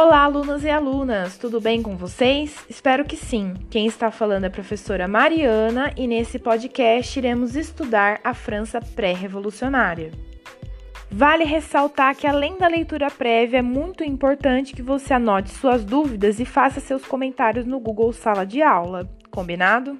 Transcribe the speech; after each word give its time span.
Olá, 0.00 0.22
alunos 0.22 0.62
e 0.62 0.70
alunas, 0.70 1.36
tudo 1.36 1.60
bem 1.60 1.82
com 1.82 1.96
vocês? 1.96 2.64
Espero 2.70 3.04
que 3.04 3.16
sim. 3.16 3.54
Quem 3.68 3.84
está 3.84 4.12
falando 4.12 4.44
é 4.44 4.46
a 4.46 4.50
professora 4.50 5.08
Mariana 5.08 5.92
e 5.96 6.06
nesse 6.06 6.38
podcast 6.38 7.18
iremos 7.18 7.56
estudar 7.56 8.20
a 8.22 8.32
França 8.32 8.80
pré-revolucionária. 8.80 10.12
Vale 11.10 11.42
ressaltar 11.42 12.14
que, 12.14 12.28
além 12.28 12.56
da 12.56 12.68
leitura 12.68 13.10
prévia, 13.10 13.58
é 13.58 13.62
muito 13.62 14.04
importante 14.04 14.72
que 14.72 14.82
você 14.82 15.14
anote 15.14 15.50
suas 15.50 15.84
dúvidas 15.84 16.38
e 16.38 16.44
faça 16.44 16.78
seus 16.78 17.04
comentários 17.04 17.66
no 17.66 17.80
Google 17.80 18.12
Sala 18.12 18.46
de 18.46 18.62
Aula, 18.62 19.10
combinado? 19.32 19.98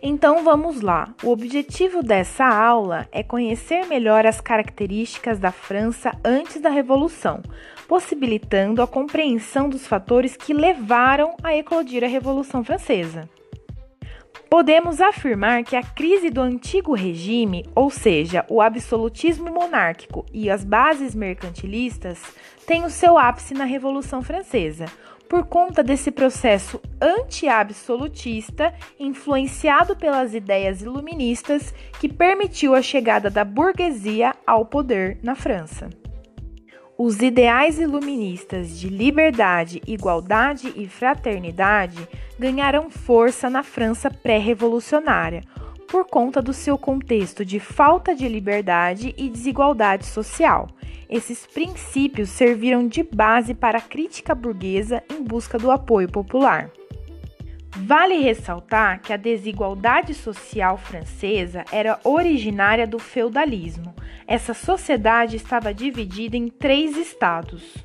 Então 0.00 0.42
vamos 0.42 0.80
lá. 0.80 1.12
O 1.22 1.30
objetivo 1.30 2.02
dessa 2.02 2.46
aula 2.46 3.06
é 3.12 3.22
conhecer 3.22 3.84
melhor 3.86 4.24
as 4.24 4.40
características 4.40 5.38
da 5.38 5.52
França 5.52 6.12
antes 6.24 6.60
da 6.60 6.70
Revolução, 6.70 7.42
possibilitando 7.88 8.82
a 8.82 8.86
compreensão 8.86 9.68
dos 9.68 9.86
fatores 9.86 10.36
que 10.36 10.52
levaram 10.52 11.34
a 11.42 11.56
eclodir 11.56 12.04
a 12.04 12.06
Revolução 12.06 12.62
Francesa. 12.62 13.28
Podemos 14.50 15.00
afirmar 15.00 15.64
que 15.64 15.76
a 15.76 15.82
crise 15.82 16.30
do 16.30 16.40
antigo 16.40 16.94
regime, 16.94 17.66
ou 17.74 17.90
seja, 17.90 18.46
o 18.48 18.62
absolutismo 18.62 19.50
monárquico 19.50 20.24
e 20.32 20.48
as 20.48 20.64
bases 20.64 21.14
mercantilistas, 21.14 22.22
tem 22.66 22.84
o 22.84 22.90
seu 22.90 23.18
ápice 23.18 23.52
na 23.52 23.64
Revolução 23.64 24.22
Francesa, 24.22 24.86
por 25.28 25.44
conta 25.44 25.82
desse 25.82 26.10
processo 26.10 26.80
anti-absolutista 27.00 28.74
influenciado 28.98 29.94
pelas 29.94 30.34
ideias 30.34 30.80
iluministas 30.80 31.74
que 32.00 32.08
permitiu 32.08 32.74
a 32.74 32.80
chegada 32.80 33.28
da 33.28 33.44
burguesia 33.44 34.34
ao 34.46 34.64
poder 34.64 35.18
na 35.22 35.34
França. 35.34 35.90
Os 37.00 37.20
ideais 37.20 37.78
iluministas 37.78 38.76
de 38.76 38.88
liberdade, 38.88 39.80
igualdade 39.86 40.72
e 40.74 40.88
fraternidade 40.88 42.08
ganharam 42.36 42.90
força 42.90 43.48
na 43.48 43.62
França 43.62 44.10
pré-revolucionária, 44.10 45.44
por 45.86 46.06
conta 46.06 46.42
do 46.42 46.52
seu 46.52 46.76
contexto 46.76 47.44
de 47.44 47.60
falta 47.60 48.16
de 48.16 48.26
liberdade 48.26 49.14
e 49.16 49.28
desigualdade 49.28 50.06
social. 50.06 50.66
Esses 51.08 51.46
princípios 51.46 52.30
serviram 52.30 52.88
de 52.88 53.04
base 53.04 53.54
para 53.54 53.78
a 53.78 53.82
crítica 53.82 54.34
burguesa 54.34 55.00
em 55.08 55.22
busca 55.22 55.56
do 55.56 55.70
apoio 55.70 56.10
popular. 56.10 56.68
Vale 57.80 58.18
ressaltar 58.18 59.00
que 59.00 59.12
a 59.12 59.16
desigualdade 59.16 60.12
social 60.12 60.76
francesa 60.76 61.64
era 61.70 61.98
originária 62.02 62.86
do 62.86 62.98
feudalismo. 62.98 63.94
Essa 64.26 64.52
sociedade 64.52 65.36
estava 65.36 65.72
dividida 65.72 66.36
em 66.36 66.48
três 66.48 66.96
estados. 66.96 67.76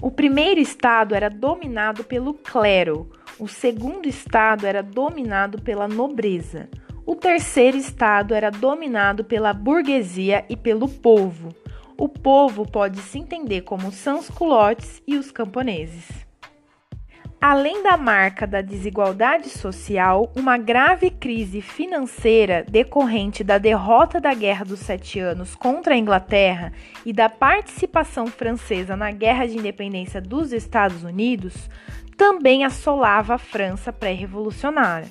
O 0.00 0.10
primeiro 0.10 0.60
estado 0.60 1.14
era 1.14 1.28
dominado 1.28 2.04
pelo 2.04 2.32
clero, 2.32 3.10
o 3.38 3.48
segundo 3.48 4.08
estado 4.08 4.66
era 4.66 4.82
dominado 4.82 5.60
pela 5.60 5.88
nobreza, 5.88 6.68
o 7.04 7.16
terceiro 7.16 7.76
estado 7.76 8.34
era 8.34 8.50
dominado 8.50 9.24
pela 9.24 9.52
burguesia 9.52 10.44
e 10.48 10.56
pelo 10.56 10.88
povo. 10.88 11.48
O 11.98 12.08
povo 12.08 12.64
pode 12.70 12.98
se 12.98 13.18
entender 13.18 13.62
como 13.62 13.90
sans-culottes 13.90 15.02
e 15.06 15.16
os 15.16 15.30
camponeses. 15.32 16.25
Além 17.40 17.82
da 17.82 17.96
marca 17.96 18.46
da 18.46 18.62
desigualdade 18.62 19.50
social, 19.50 20.32
uma 20.34 20.56
grave 20.56 21.10
crise 21.10 21.60
financeira 21.60 22.64
decorrente 22.68 23.44
da 23.44 23.58
derrota 23.58 24.20
da 24.20 24.32
Guerra 24.32 24.64
dos 24.64 24.80
Sete 24.80 25.20
Anos 25.20 25.54
contra 25.54 25.94
a 25.94 25.98
Inglaterra 25.98 26.72
e 27.04 27.12
da 27.12 27.28
participação 27.28 28.26
francesa 28.26 28.96
na 28.96 29.10
Guerra 29.10 29.46
de 29.46 29.58
Independência 29.58 30.20
dos 30.20 30.50
Estados 30.52 31.04
Unidos 31.04 31.68
também 32.16 32.64
assolava 32.64 33.34
a 33.34 33.38
França 33.38 33.92
pré-revolucionária. 33.92 35.08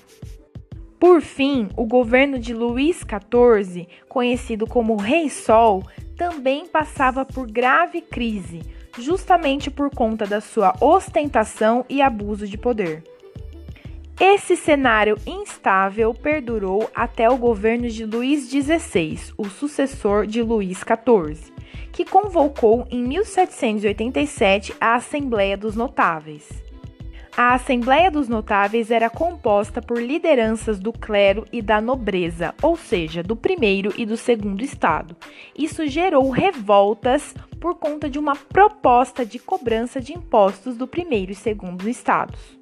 Por 0.99 1.21
fim, 1.21 1.69
o 1.77 1.85
governo 1.85 2.39
de 2.39 2.53
Luís 2.53 3.01
XIV, 3.01 3.87
conhecido 4.09 4.65
como 4.65 4.95
Rei 4.95 5.29
Sol, 5.29 5.83
também 6.17 6.65
passava 6.65 7.23
por 7.23 7.49
grave 7.49 8.01
crise 8.01 8.61
justamente 8.97 9.69
por 9.69 9.89
conta 9.89 10.25
da 10.25 10.41
sua 10.41 10.73
ostentação 10.81 11.85
e 11.89 12.01
abuso 12.01 12.47
de 12.47 12.57
poder. 12.57 13.03
Esse 14.19 14.55
cenário 14.55 15.17
instável 15.25 16.13
perdurou 16.13 16.89
até 16.95 17.29
o 17.29 17.37
governo 17.37 17.89
de 17.89 18.05
Luís 18.05 18.49
XVI, 18.49 19.33
o 19.37 19.49
sucessor 19.49 20.25
de 20.25 20.41
Luís 20.41 20.79
XIV, 20.79 21.53
que 21.91 22.05
convocou 22.05 22.87
em 22.89 23.03
1787 23.03 24.73
a 24.79 24.95
Assembleia 24.95 25.57
dos 25.57 25.75
Notáveis. 25.75 26.64
A 27.37 27.53
Assembleia 27.55 28.09
dos 28.09 28.29
Notáveis 28.29 28.89
era 28.89 29.09
composta 29.09 29.81
por 29.81 30.01
lideranças 30.01 30.79
do 30.79 30.93
clero 30.93 31.45
e 31.51 31.61
da 31.61 31.81
nobreza, 31.81 32.55
ou 32.61 32.77
seja, 32.77 33.21
do 33.21 33.35
primeiro 33.35 33.93
e 33.97 34.05
do 34.05 34.15
segundo 34.15 34.63
estado. 34.63 35.17
Isso 35.53 35.85
gerou 35.85 36.29
revoltas 36.29 37.35
por 37.59 37.75
conta 37.75 38.09
de 38.09 38.17
uma 38.17 38.37
proposta 38.37 39.25
de 39.25 39.37
cobrança 39.37 39.99
de 39.99 40.13
impostos 40.13 40.77
do 40.77 40.87
primeiro 40.87 41.33
e 41.33 41.35
segundo 41.35 41.89
estados. 41.89 42.57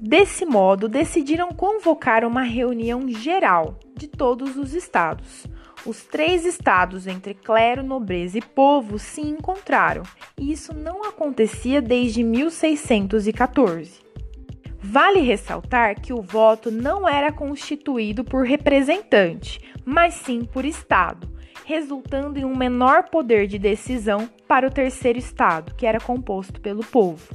Desse 0.00 0.46
modo, 0.46 0.88
decidiram 0.88 1.50
convocar 1.50 2.24
uma 2.24 2.42
reunião 2.42 3.06
geral 3.08 3.78
de 3.94 4.08
todos 4.08 4.56
os 4.56 4.72
estados 4.72 5.46
os 5.86 6.02
três 6.04 6.44
estados 6.44 7.06
entre 7.06 7.34
clero, 7.34 7.82
nobreza 7.82 8.38
e 8.38 8.42
povo 8.42 8.98
se 8.98 9.20
encontraram, 9.20 10.02
e 10.38 10.52
isso 10.52 10.74
não 10.74 11.04
acontecia 11.04 11.82
desde 11.82 12.22
1614. 12.22 14.02
Vale 14.78 15.20
ressaltar 15.20 16.00
que 16.00 16.12
o 16.12 16.20
voto 16.20 16.70
não 16.70 17.08
era 17.08 17.32
constituído 17.32 18.22
por 18.22 18.44
representante, 18.44 19.60
mas 19.84 20.14
sim 20.14 20.44
por 20.44 20.64
estado, 20.64 21.28
resultando 21.64 22.38
em 22.38 22.44
um 22.44 22.56
menor 22.56 23.08
poder 23.08 23.46
de 23.46 23.58
decisão 23.58 24.28
para 24.46 24.66
o 24.66 24.70
terceiro 24.70 25.18
estado, 25.18 25.74
que 25.74 25.86
era 25.86 25.98
composto 25.98 26.60
pelo 26.60 26.84
povo. 26.84 27.34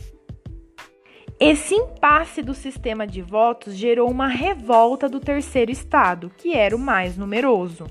Esse 1.40 1.74
impasse 1.74 2.42
do 2.42 2.54
sistema 2.54 3.08
de 3.08 3.22
votos 3.22 3.74
gerou 3.74 4.12
uma 4.12 4.28
revolta 4.28 5.08
do 5.08 5.20
terceiro 5.22 5.72
estado, 5.72 6.30
que 6.38 6.54
era 6.54 6.76
o 6.76 6.80
mais 6.80 7.16
numeroso. 7.16 7.86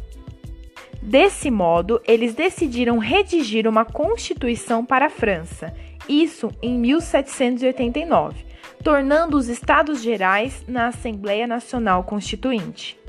Desse 1.08 1.50
modo, 1.50 2.02
eles 2.06 2.34
decidiram 2.34 2.98
redigir 2.98 3.66
uma 3.66 3.82
constituição 3.82 4.84
para 4.84 5.06
a 5.06 5.08
França, 5.08 5.74
isso 6.06 6.50
em 6.60 6.78
1789, 6.78 8.44
tornando 8.84 9.38
os 9.38 9.48
Estados 9.48 10.02
Gerais 10.02 10.62
na 10.68 10.88
Assembleia 10.88 11.46
Nacional 11.46 12.04
Constituinte. 12.04 13.00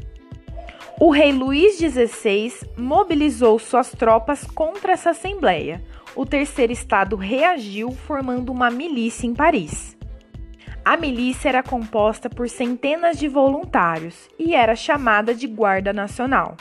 O 0.97 1.11
rei 1.11 1.33
Luís 1.33 1.77
XVI 1.77 2.53
mobilizou 2.77 3.59
suas 3.59 3.91
tropas 3.91 4.45
contra 4.45 4.93
essa 4.93 5.09
Assembleia. 5.09 5.83
O 6.15 6.25
terceiro 6.25 6.71
estado 6.71 7.17
reagiu, 7.17 7.91
formando 7.91 8.49
uma 8.49 8.71
milícia 8.71 9.27
em 9.27 9.33
Paris. 9.33 9.97
A 10.85 10.95
milícia 10.95 11.49
era 11.49 11.61
composta 11.61 12.29
por 12.29 12.47
centenas 12.47 13.19
de 13.19 13.27
voluntários 13.27 14.29
e 14.39 14.55
era 14.55 14.73
chamada 14.73 15.35
de 15.35 15.47
Guarda 15.47 15.91
Nacional. 15.91 16.55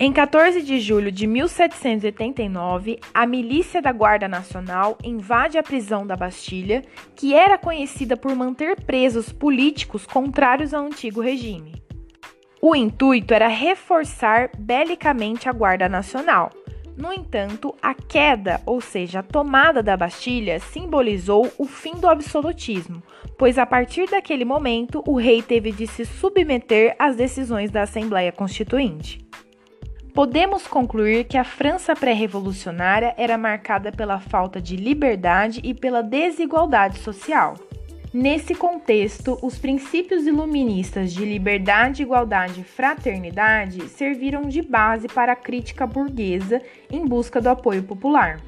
Em 0.00 0.12
14 0.12 0.62
de 0.62 0.78
julho 0.78 1.10
de 1.10 1.26
1789, 1.26 3.00
a 3.12 3.26
milícia 3.26 3.82
da 3.82 3.90
Guarda 3.90 4.28
Nacional 4.28 4.96
invade 5.02 5.58
a 5.58 5.62
prisão 5.62 6.06
da 6.06 6.14
Bastilha, 6.14 6.84
que 7.16 7.34
era 7.34 7.58
conhecida 7.58 8.16
por 8.16 8.32
manter 8.36 8.80
presos 8.82 9.32
políticos 9.32 10.06
contrários 10.06 10.72
ao 10.72 10.86
antigo 10.86 11.20
regime. 11.20 11.82
O 12.62 12.76
intuito 12.76 13.34
era 13.34 13.48
reforçar 13.48 14.50
belicamente 14.56 15.48
a 15.48 15.52
Guarda 15.52 15.88
Nacional. 15.88 16.52
No 16.96 17.12
entanto, 17.12 17.74
a 17.82 17.92
queda, 17.92 18.60
ou 18.64 18.80
seja, 18.80 19.18
a 19.18 19.24
tomada 19.24 19.82
da 19.82 19.96
Bastilha, 19.96 20.60
simbolizou 20.60 21.52
o 21.58 21.64
fim 21.64 21.94
do 21.94 22.08
absolutismo, 22.08 23.02
pois 23.36 23.58
a 23.58 23.66
partir 23.66 24.08
daquele 24.08 24.44
momento 24.44 25.02
o 25.08 25.16
rei 25.16 25.42
teve 25.42 25.72
de 25.72 25.88
se 25.88 26.04
submeter 26.04 26.94
às 27.00 27.16
decisões 27.16 27.72
da 27.72 27.82
Assembleia 27.82 28.30
Constituinte 28.30 29.26
podemos 30.18 30.66
concluir 30.66 31.26
que 31.26 31.36
a 31.38 31.44
França 31.44 31.94
pré-revolucionária 31.94 33.14
era 33.16 33.38
marcada 33.38 33.92
pela 33.92 34.18
falta 34.18 34.60
de 34.60 34.74
liberdade 34.74 35.60
e 35.62 35.72
pela 35.72 36.02
desigualdade 36.02 36.98
social. 36.98 37.54
Nesse 38.12 38.52
contexto, 38.52 39.38
os 39.40 39.56
princípios 39.60 40.26
iluministas 40.26 41.12
de 41.12 41.24
liberdade, 41.24 42.02
igualdade 42.02 42.62
e 42.62 42.64
fraternidade 42.64 43.88
serviram 43.90 44.42
de 44.42 44.60
base 44.60 45.06
para 45.06 45.34
a 45.34 45.36
crítica 45.36 45.86
burguesa 45.86 46.60
em 46.90 47.06
busca 47.06 47.40
do 47.40 47.48
apoio 47.48 47.84
popular. 47.84 48.40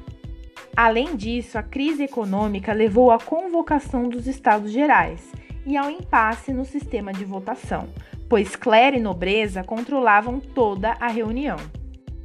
Além 0.75 1.15
disso, 1.15 1.57
a 1.57 1.63
crise 1.63 2.03
econômica 2.03 2.73
levou 2.73 3.11
à 3.11 3.17
convocação 3.17 4.09
dos 4.09 4.27
Estados 4.27 4.73
Gerais 4.73 5.31
e 5.65 5.77
ao 5.77 5.89
impasse 5.89 6.51
no 6.51 6.65
sistema 6.65 7.13
de 7.13 7.23
votação, 7.23 7.87
pois 8.31 8.55
clero 8.55 8.95
e 8.95 8.99
nobreza 9.01 9.61
controlavam 9.61 10.39
toda 10.39 10.95
a 11.01 11.09
reunião. 11.09 11.57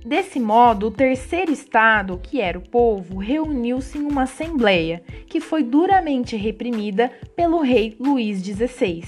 Desse 0.04 0.38
modo, 0.38 0.86
o 0.86 0.90
terceiro 0.92 1.50
estado, 1.50 2.20
que 2.22 2.40
era 2.40 2.56
o 2.56 2.62
povo, 2.62 3.18
reuniu-se 3.18 3.98
em 3.98 4.02
uma 4.02 4.22
assembleia, 4.22 5.02
que 5.26 5.40
foi 5.40 5.64
duramente 5.64 6.36
reprimida 6.36 7.10
pelo 7.34 7.60
rei 7.60 7.96
Luís 7.98 8.38
XVI. 8.40 9.02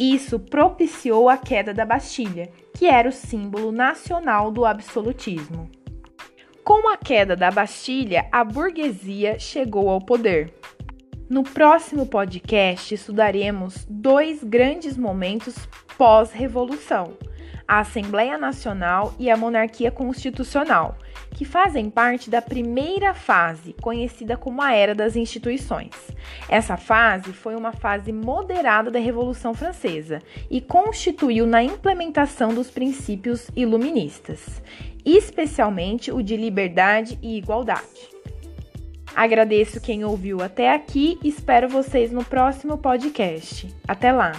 Isso 0.00 0.38
propiciou 0.38 1.28
a 1.28 1.36
queda 1.36 1.74
da 1.74 1.84
Bastilha, 1.84 2.48
que 2.72 2.86
era 2.86 3.10
o 3.10 3.12
símbolo 3.12 3.70
nacional 3.70 4.50
do 4.50 4.64
absolutismo. 4.64 5.70
Com 6.64 6.88
a 6.88 6.96
queda 6.96 7.36
da 7.36 7.50
Bastilha, 7.50 8.26
a 8.32 8.42
burguesia 8.42 9.38
chegou 9.38 9.90
ao 9.90 10.00
poder. 10.00 10.50
No 11.28 11.42
próximo 11.42 12.04
podcast 12.04 12.94
estudaremos 12.94 13.86
dois 13.88 14.44
grandes 14.44 14.98
momentos 14.98 15.56
pós-revolução 16.02 17.16
a 17.68 17.78
Assembleia 17.78 18.36
Nacional 18.36 19.14
e 19.20 19.30
a 19.30 19.36
Monarquia 19.36 19.88
Constitucional, 19.88 20.98
que 21.30 21.44
fazem 21.44 21.88
parte 21.88 22.28
da 22.28 22.42
primeira 22.42 23.14
fase, 23.14 23.72
conhecida 23.80 24.36
como 24.36 24.60
a 24.60 24.72
Era 24.72 24.96
das 24.96 25.14
Instituições. 25.14 25.92
Essa 26.48 26.76
fase 26.76 27.32
foi 27.32 27.54
uma 27.54 27.70
fase 27.70 28.12
moderada 28.12 28.90
da 28.90 28.98
Revolução 28.98 29.54
Francesa 29.54 30.18
e 30.50 30.60
constituiu 30.60 31.46
na 31.46 31.62
implementação 31.62 32.52
dos 32.52 32.68
princípios 32.68 33.48
iluministas, 33.54 34.60
especialmente 35.04 36.10
o 36.10 36.20
de 36.20 36.36
liberdade 36.36 37.16
e 37.22 37.38
igualdade. 37.38 38.10
Agradeço 39.14 39.80
quem 39.80 40.04
ouviu 40.04 40.42
até 40.42 40.74
aqui 40.74 41.16
e 41.22 41.28
espero 41.28 41.68
vocês 41.68 42.10
no 42.10 42.24
próximo 42.24 42.76
podcast. 42.76 43.72
Até 43.86 44.10
lá! 44.10 44.32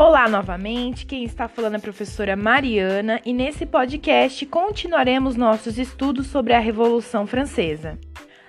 Olá 0.00 0.30
novamente, 0.30 1.04
quem 1.04 1.24
está 1.24 1.46
falando 1.46 1.74
é 1.74 1.76
a 1.76 1.80
professora 1.80 2.34
Mariana 2.34 3.20
e 3.22 3.34
nesse 3.34 3.66
podcast 3.66 4.46
continuaremos 4.46 5.36
nossos 5.36 5.78
estudos 5.78 6.28
sobre 6.28 6.54
a 6.54 6.58
Revolução 6.58 7.26
Francesa. 7.26 7.98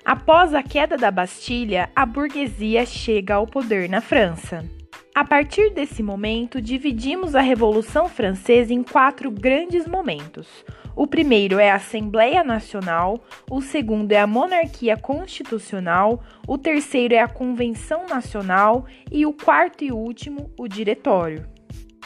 Após 0.05 0.53
a 0.53 0.63
queda 0.63 0.95
da 0.95 1.11
Bastilha, 1.11 1.89
a 1.93 2.05
burguesia 2.05 2.85
chega 2.85 3.35
ao 3.35 3.45
poder 3.45 3.89
na 3.89 3.99
França. 3.99 4.63
A 5.13 5.25
partir 5.25 5.71
desse 5.71 6.01
momento, 6.01 6.61
dividimos 6.61 7.35
a 7.35 7.41
Revolução 7.41 8.07
Francesa 8.07 8.73
em 8.73 8.81
quatro 8.81 9.29
grandes 9.29 9.85
momentos. 9.85 10.47
O 10.95 11.07
primeiro 11.07 11.57
é 11.59 11.71
a 11.71 11.75
Assembleia 11.75 12.43
Nacional, 12.43 13.19
o 13.49 13.61
segundo 13.61 14.11
é 14.11 14.19
a 14.19 14.27
Monarquia 14.27 14.97
Constitucional, 14.97 16.21
o 16.47 16.57
terceiro 16.57 17.13
é 17.13 17.19
a 17.19 17.27
Convenção 17.27 18.05
Nacional 18.07 18.85
e 19.11 19.25
o 19.25 19.33
quarto 19.33 19.83
e 19.83 19.91
último, 19.91 20.51
o 20.59 20.67
Diretório. 20.67 21.47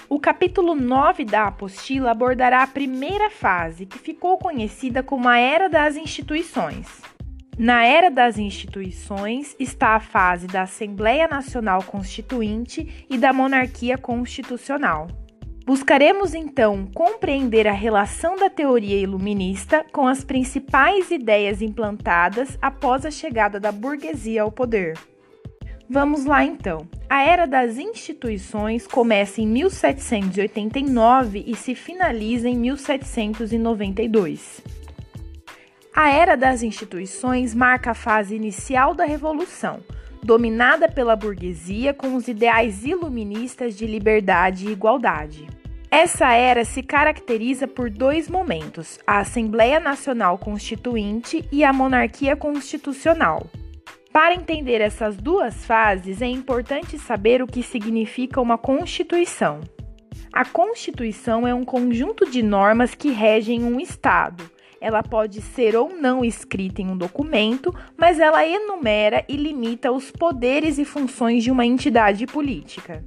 O 0.07 0.19
capítulo 0.19 0.75
9 0.75 1.25
da 1.25 1.47
apostila 1.47 2.11
abordará 2.11 2.61
a 2.61 2.67
primeira 2.67 3.29
fase, 3.29 3.87
que 3.87 3.97
ficou 3.97 4.37
conhecida 4.37 5.01
como 5.01 5.27
a 5.27 5.39
Era 5.39 5.67
das 5.67 5.95
Instituições. 5.95 7.01
Na 7.57 7.85
era 7.85 8.11
das 8.11 8.37
instituições 8.37 9.55
está 9.57 9.95
a 9.95 9.99
fase 10.01 10.45
da 10.45 10.63
Assembleia 10.63 11.25
Nacional 11.25 11.81
Constituinte 11.83 13.05
e 13.09 13.17
da 13.17 13.31
Monarquia 13.31 13.97
Constitucional. 13.97 15.07
Buscaremos 15.65 16.33
então 16.35 16.85
compreender 16.93 17.67
a 17.67 17.71
relação 17.71 18.37
da 18.37 18.51
teoria 18.51 18.99
iluminista 18.99 19.83
com 19.91 20.07
as 20.07 20.23
principais 20.23 21.09
ideias 21.09 21.59
implantadas 21.59 22.55
após 22.61 23.03
a 23.03 23.09
chegada 23.09 23.59
da 23.59 23.71
burguesia 23.71 24.43
ao 24.43 24.51
poder. 24.51 24.95
Vamos 25.89 26.23
lá 26.23 26.45
então. 26.45 26.87
A 27.09 27.23
era 27.23 27.47
das 27.47 27.79
instituições 27.79 28.85
começa 28.85 29.41
em 29.41 29.47
1789 29.47 31.43
e 31.47 31.55
se 31.55 31.73
finaliza 31.73 32.47
em 32.47 32.57
1792. 32.57 34.61
A 35.95 36.11
era 36.11 36.35
das 36.35 36.61
instituições 36.61 37.55
marca 37.55 37.91
a 37.91 37.95
fase 37.95 38.35
inicial 38.35 38.93
da 38.93 39.05
Revolução, 39.05 39.79
dominada 40.25 40.89
pela 40.89 41.15
burguesia 41.15 41.93
com 41.93 42.15
os 42.15 42.27
ideais 42.27 42.83
iluministas 42.83 43.77
de 43.77 43.85
liberdade 43.85 44.67
e 44.67 44.71
igualdade. 44.71 45.47
Essa 45.91 46.33
era 46.33 46.65
se 46.65 46.81
caracteriza 46.81 47.67
por 47.67 47.91
dois 47.91 48.27
momentos: 48.27 48.99
a 49.05 49.19
Assembleia 49.19 49.79
Nacional 49.79 50.37
Constituinte 50.39 51.47
e 51.51 51.63
a 51.63 51.71
Monarquia 51.71 52.35
Constitucional. 52.35 53.45
Para 54.11 54.33
entender 54.33 54.81
essas 54.81 55.15
duas 55.15 55.63
fases, 55.63 56.21
é 56.21 56.27
importante 56.27 56.97
saber 56.97 57.43
o 57.43 57.47
que 57.47 57.61
significa 57.61 58.41
uma 58.41 58.57
Constituição. 58.57 59.61
A 60.33 60.43
Constituição 60.43 61.47
é 61.47 61.53
um 61.53 61.63
conjunto 61.63 62.29
de 62.29 62.41
normas 62.41 62.95
que 62.95 63.11
regem 63.11 63.63
um 63.63 63.79
Estado 63.79 64.54
ela 64.79 65.01
pode 65.01 65.41
ser 65.41 65.75
ou 65.75 65.89
não 65.89 66.23
escrita 66.23 66.81
em 66.81 66.89
um 66.89 66.97
documento, 66.97 67.73
mas 67.97 68.19
ela 68.19 68.45
enumera 68.45 69.23
e 69.27 69.35
limita 69.35 69.91
os 69.91 70.11
poderes 70.11 70.77
e 70.77 70.85
funções 70.85 71.43
de 71.43 71.51
uma 71.51 71.65
entidade 71.65 72.25
política. 72.25 73.03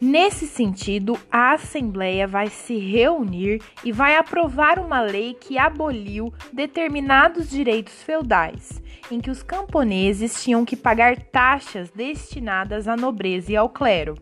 Nesse 0.00 0.46
sentido, 0.46 1.18
a 1.28 1.54
Assembleia 1.54 2.24
vai 2.24 2.48
se 2.48 2.76
reunir 2.76 3.60
e 3.82 3.90
vai 3.90 4.14
aprovar 4.14 4.78
uma 4.78 5.00
lei 5.00 5.34
que 5.34 5.58
aboliu 5.58 6.32
determinados 6.52 7.50
direitos 7.50 8.00
feudais, 8.04 8.80
em 9.10 9.20
que 9.20 9.30
os 9.30 9.42
camponeses 9.42 10.40
tinham 10.40 10.64
que 10.64 10.76
pagar 10.76 11.16
taxas 11.16 11.90
destinadas 11.90 12.86
à 12.86 12.96
nobreza 12.96 13.50
e 13.50 13.56
ao 13.56 13.68
clero. 13.68 14.14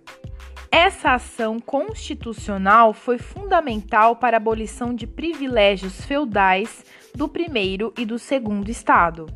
Essa 0.71 1.15
ação 1.15 1.59
constitucional 1.61 2.93
foi 2.93 3.19
fundamental 3.19 4.17
para 4.17 4.37
a 4.37 4.39
abolição 4.39 4.95
de 4.95 5.07
privilégios 5.07 6.05
feudais 6.05 6.85
do 7.15 7.29
primeiro 7.29 7.93
e 7.97 8.05
do 8.05 8.19
segundo 8.19 8.69
Estado. 8.69 9.27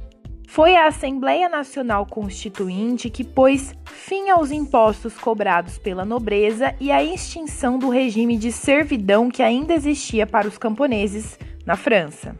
Foi 0.48 0.74
a 0.74 0.88
Assembleia 0.88 1.48
Nacional 1.48 2.04
Constituinte 2.04 3.08
que 3.08 3.22
pôs 3.22 3.72
fim 3.84 4.30
aos 4.30 4.50
impostos 4.50 5.16
cobrados 5.16 5.78
pela 5.78 6.04
nobreza 6.04 6.74
e 6.80 6.90
a 6.90 7.02
extinção 7.02 7.78
do 7.78 7.88
regime 7.88 8.36
de 8.36 8.50
servidão 8.50 9.30
que 9.30 9.44
ainda 9.44 9.72
existia 9.72 10.26
para 10.26 10.48
os 10.48 10.58
camponeses 10.58 11.38
na 11.64 11.76
França. 11.76 12.34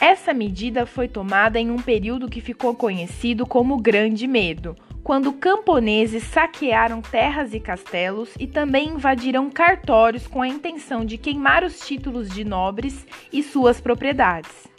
Essa 0.00 0.32
medida 0.32 0.86
foi 0.86 1.08
tomada 1.08 1.58
em 1.58 1.70
um 1.70 1.76
período 1.76 2.28
que 2.28 2.40
ficou 2.40 2.74
conhecido 2.74 3.44
como 3.44 3.80
Grande 3.80 4.26
Medo, 4.28 4.76
quando 5.02 5.32
camponeses 5.32 6.22
saquearam 6.24 7.02
terras 7.02 7.52
e 7.52 7.60
castelos 7.60 8.30
e 8.38 8.46
também 8.46 8.90
invadiram 8.90 9.50
cartórios 9.50 10.26
com 10.26 10.42
a 10.42 10.48
intenção 10.48 11.04
de 11.04 11.18
queimar 11.18 11.64
os 11.64 11.80
títulos 11.80 12.28
de 12.28 12.44
nobres 12.44 13.06
e 13.32 13.42
suas 13.42 13.80
propriedades. 13.80 14.70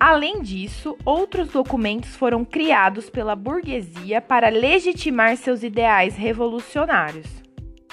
Além 0.00 0.40
disso, 0.40 0.96
outros 1.04 1.48
documentos 1.48 2.14
foram 2.14 2.44
criados 2.44 3.10
pela 3.10 3.34
burguesia 3.34 4.20
para 4.20 4.48
legitimar 4.48 5.36
seus 5.36 5.62
ideais 5.62 6.16
revolucionários. 6.16 7.26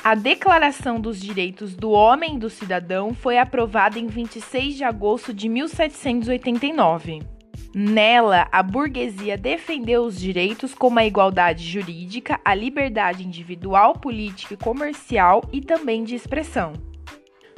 A 0.04 0.14
Declaração 0.14 1.02
dos 1.02 1.20
Direitos 1.20 1.76
do 1.76 1.90
Homem 1.90 2.36
e 2.36 2.40
do 2.40 2.48
Cidadão 2.48 3.12
foi 3.12 3.40
aprovada 3.40 3.98
em 3.98 4.06
26 4.06 4.76
de 4.76 4.84
agosto 4.84 5.34
de 5.34 5.50
1789. 5.50 7.35
Nela, 7.78 8.48
a 8.54 8.64
burguesia 8.64 9.38
defendeu 9.38 10.04
os 10.06 10.18
direitos 10.18 10.74
como 10.74 10.98
a 10.98 11.06
igualdade 11.06 11.70
jurídica, 11.70 12.40
a 12.46 12.56
liberdade 12.56 13.28
individual, 13.28 13.96
política 13.96 14.54
e 14.54 14.58
comercial 14.58 15.44
e 15.52 15.60
também 15.60 16.06
de 16.06 16.16
expressão. 16.16 16.72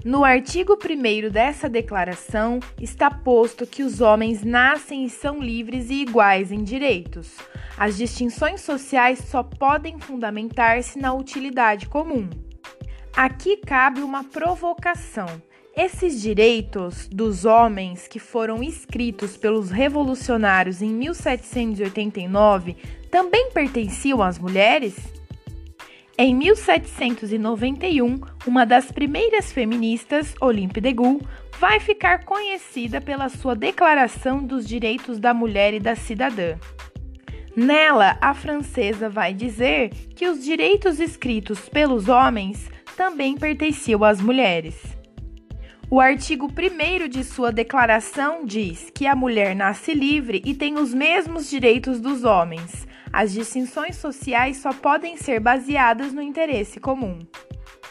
No 0.03 0.23
artigo 0.23 0.73
1 0.73 1.29
dessa 1.29 1.69
declaração 1.69 2.59
está 2.81 3.11
posto 3.11 3.67
que 3.67 3.83
os 3.83 4.01
homens 4.01 4.43
nascem 4.43 5.05
e 5.05 5.09
são 5.11 5.39
livres 5.39 5.91
e 5.91 6.01
iguais 6.01 6.51
em 6.51 6.63
direitos. 6.63 7.37
As 7.77 7.95
distinções 7.95 8.61
sociais 8.61 9.19
só 9.19 9.43
podem 9.43 9.99
fundamentar-se 9.99 10.97
na 10.97 11.13
utilidade 11.13 11.85
comum. 11.85 12.27
Aqui 13.15 13.57
cabe 13.57 14.01
uma 14.01 14.23
provocação. 14.23 15.27
Esses 15.77 16.19
direitos 16.19 17.07
dos 17.07 17.45
homens 17.45 18.07
que 18.07 18.17
foram 18.17 18.63
escritos 18.63 19.37
pelos 19.37 19.69
revolucionários 19.69 20.81
em 20.81 20.89
1789 20.89 22.75
também 23.11 23.51
pertenciam 23.51 24.23
às 24.23 24.39
mulheres? 24.39 24.95
Em 26.17 26.33
1791, 26.33 28.19
uma 28.47 28.65
das 28.65 28.91
primeiras 28.91 29.51
feministas, 29.51 30.33
Olympe 30.41 30.81
de 30.81 30.93
Gaulle, 30.93 31.21
vai 31.59 31.79
ficar 31.79 32.25
conhecida 32.25 32.99
pela 32.99 33.29
sua 33.29 33.55
Declaração 33.55 34.43
dos 34.43 34.67
Direitos 34.67 35.19
da 35.19 35.31
Mulher 35.31 35.75
e 35.75 35.79
da 35.79 35.95
Cidadã. 35.95 36.57
Nela, 37.55 38.17
a 38.19 38.33
francesa 38.33 39.11
vai 39.11 39.31
dizer 39.31 39.91
que 40.15 40.27
os 40.27 40.43
direitos 40.43 40.99
escritos 40.99 41.69
pelos 41.69 42.09
homens 42.09 42.67
também 42.95 43.37
pertenciam 43.37 44.03
às 44.03 44.19
mulheres. 44.19 44.96
O 45.89 46.01
artigo 46.01 46.47
1 46.47 47.07
de 47.07 47.23
sua 47.23 47.49
declaração 47.49 48.43
diz 48.43 48.91
que 48.93 49.07
a 49.07 49.15
mulher 49.15 49.55
nasce 49.55 49.93
livre 49.93 50.41
e 50.45 50.53
tem 50.53 50.77
os 50.77 50.93
mesmos 50.93 51.49
direitos 51.49 52.01
dos 52.01 52.25
homens. 52.25 52.85
As 53.11 53.31
distinções 53.31 53.95
sociais 53.95 54.57
só 54.57 54.73
podem 54.73 55.15
ser 55.15 55.39
baseadas 55.39 56.11
no 56.11 56.21
interesse 56.21 56.77
comum. 56.77 57.19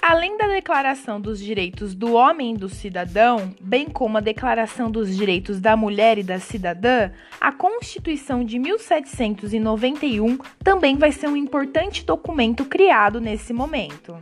Além 0.02 0.36
da 0.36 0.46
Declaração 0.46 1.18
dos 1.18 1.40
Direitos 1.40 1.94
do 1.94 2.12
Homem 2.12 2.54
e 2.54 2.58
do 2.58 2.68
Cidadão, 2.68 3.54
bem 3.62 3.86
como 3.86 4.18
a 4.18 4.20
Declaração 4.20 4.90
dos 4.90 5.16
Direitos 5.16 5.58
da 5.58 5.74
Mulher 5.74 6.18
e 6.18 6.22
da 6.22 6.38
Cidadã, 6.38 7.10
a 7.40 7.50
Constituição 7.50 8.44
de 8.44 8.58
1791 8.58 10.36
também 10.62 10.98
vai 10.98 11.12
ser 11.12 11.28
um 11.28 11.36
importante 11.36 12.04
documento 12.04 12.66
criado 12.66 13.22
nesse 13.22 13.54
momento. 13.54 14.20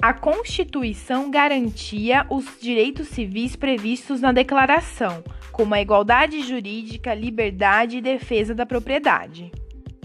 A 0.00 0.14
Constituição 0.14 1.28
garantia 1.28 2.24
os 2.30 2.44
direitos 2.60 3.08
civis 3.08 3.56
previstos 3.56 4.20
na 4.20 4.30
Declaração, 4.30 5.24
como 5.50 5.74
a 5.74 5.82
igualdade 5.82 6.40
jurídica, 6.42 7.12
liberdade 7.12 7.96
e 7.96 8.00
defesa 8.00 8.54
da 8.54 8.64
propriedade. 8.64 9.50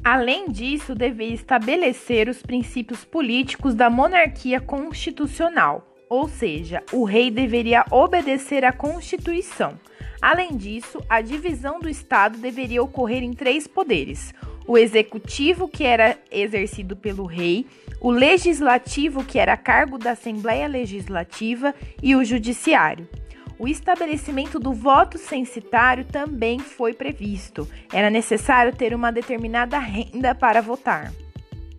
Além 0.04 0.50
disso, 0.50 0.96
devia 0.96 1.36
estabelecer 1.36 2.28
os 2.28 2.42
princípios 2.42 3.06
políticos 3.06 3.76
da 3.76 3.88
monarquia 3.88 4.60
constitucional, 4.60 5.88
ou 6.10 6.28
seja, 6.28 6.82
o 6.92 7.04
rei 7.04 7.30
deveria 7.30 7.86
obedecer 7.92 8.66
à 8.66 8.74
Constituição. 8.74 9.80
Além 10.20 10.58
disso, 10.58 11.04
a 11.08 11.22
divisão 11.22 11.80
do 11.80 11.88
Estado 11.88 12.40
deveria 12.40 12.82
ocorrer 12.82 13.22
em 13.22 13.34
três 13.34 13.68
poderes: 13.68 14.34
o 14.68 14.78
executivo, 14.78 15.68
que 15.68 15.84
era 15.84 16.18
exercido 16.32 16.96
pelo 16.96 17.26
rei, 17.26 17.66
o 18.00 18.12
legislativo, 18.12 19.24
que 19.24 19.40
era 19.40 19.56
cargo 19.56 19.98
da 19.98 20.12
Assembleia 20.12 20.68
Legislativa, 20.68 21.74
e 22.02 22.16
o 22.16 22.24
judiciário. 22.24 23.08
O 23.58 23.68
estabelecimento 23.68 24.60
do 24.60 24.74
voto 24.74 25.18
censitário 25.18 26.04
também 26.04 26.60
foi 26.60 26.94
previsto. 26.94 27.68
Era 27.94 28.10
necessário 28.10 28.76
ter 28.76 28.94
uma 28.94 29.12
determinada 29.12 29.78
renda 29.78 30.36
para 30.36 30.62
votar. 30.62 31.14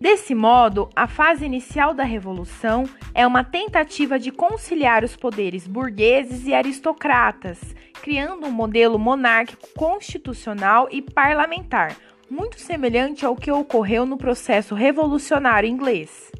Desse 0.01 0.35
modo, 0.35 0.89
a 0.95 1.07
fase 1.07 1.45
inicial 1.45 1.95
da 1.95 2.05
Revolução 2.05 2.85
é 3.15 3.27
uma 3.27 3.43
tentativa 3.43 4.19
de 4.19 4.31
conciliar 4.31 5.03
os 5.03 5.17
poderes 5.17 5.67
burgueses 5.67 6.47
e 6.47 6.53
aristocratas, 6.53 7.59
criando 8.03 8.47
um 8.47 8.51
modelo 8.51 8.99
monárquico 8.99 9.69
constitucional 9.75 10.89
e 10.91 11.01
parlamentar, 11.01 11.97
muito 12.31 12.61
semelhante 12.61 13.25
ao 13.25 13.37
que 13.37 13.51
ocorreu 13.51 14.07
no 14.07 14.17
processo 14.17 14.75
revolucionário 14.75 15.69
inglês. 15.69 16.33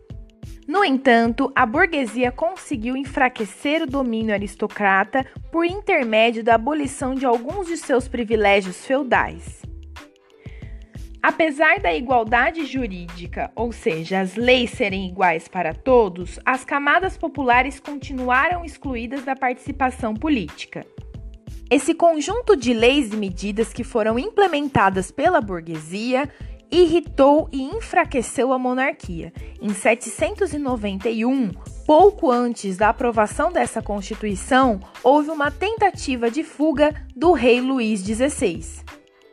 No 0.67 0.83
entanto, 0.83 1.53
a 1.55 1.67
burguesia 1.67 2.33
conseguiu 2.33 2.97
enfraquecer 2.97 3.83
o 3.83 3.87
domínio 3.87 4.33
aristocrata 4.33 5.27
por 5.53 5.67
intermédio 5.67 6.43
da 6.43 6.55
abolição 6.55 7.15
de 7.15 7.27
alguns 7.27 7.67
de 7.67 7.77
seus 7.77 8.09
privilégios 8.09 8.87
feudais. 8.87 9.63
Apesar 11.23 11.81
da 11.81 11.95
igualdade 11.95 12.67
jurídica, 12.67 13.51
ou 13.55 13.73
seja, 13.73 14.21
as 14.21 14.37
leis 14.37 14.71
serem 14.71 15.09
iguais 15.09 15.49
para 15.49 15.73
todos, 15.73 16.39
as 16.45 16.65
camadas 16.65 17.17
populares 17.17 17.81
continuaram 17.81 18.63
excluídas 18.63 19.25
da 19.25 19.35
participação 19.35 20.15
política. 20.15 20.87
Esse 21.71 21.95
conjunto 21.95 22.57
de 22.57 22.75
leis 22.75 23.13
e 23.13 23.17
medidas 23.17 23.73
que 23.73 23.83
foram 23.83 24.19
implementadas 24.19 25.11
pela 25.11 25.41
burguesia 25.41 26.29
irritou 26.71 27.49
e 27.53 27.63
enfraqueceu 27.63 28.53
a 28.53 28.59
monarquia. 28.59 29.33
Em 29.61 29.73
791, 29.73 31.51
pouco 31.87 32.31
antes 32.31 32.77
da 32.77 32.91
aprovação 32.91 33.51
dessa 33.51 33.81
Constituição, 33.81 34.81
houve 35.03 35.31
uma 35.31 35.51
tentativa 35.51 36.31
de 36.31 36.43
fuga 36.43 36.95
do 37.15 37.33
rei 37.33 37.61
Luís 37.61 38.01
XVI. 38.01 38.85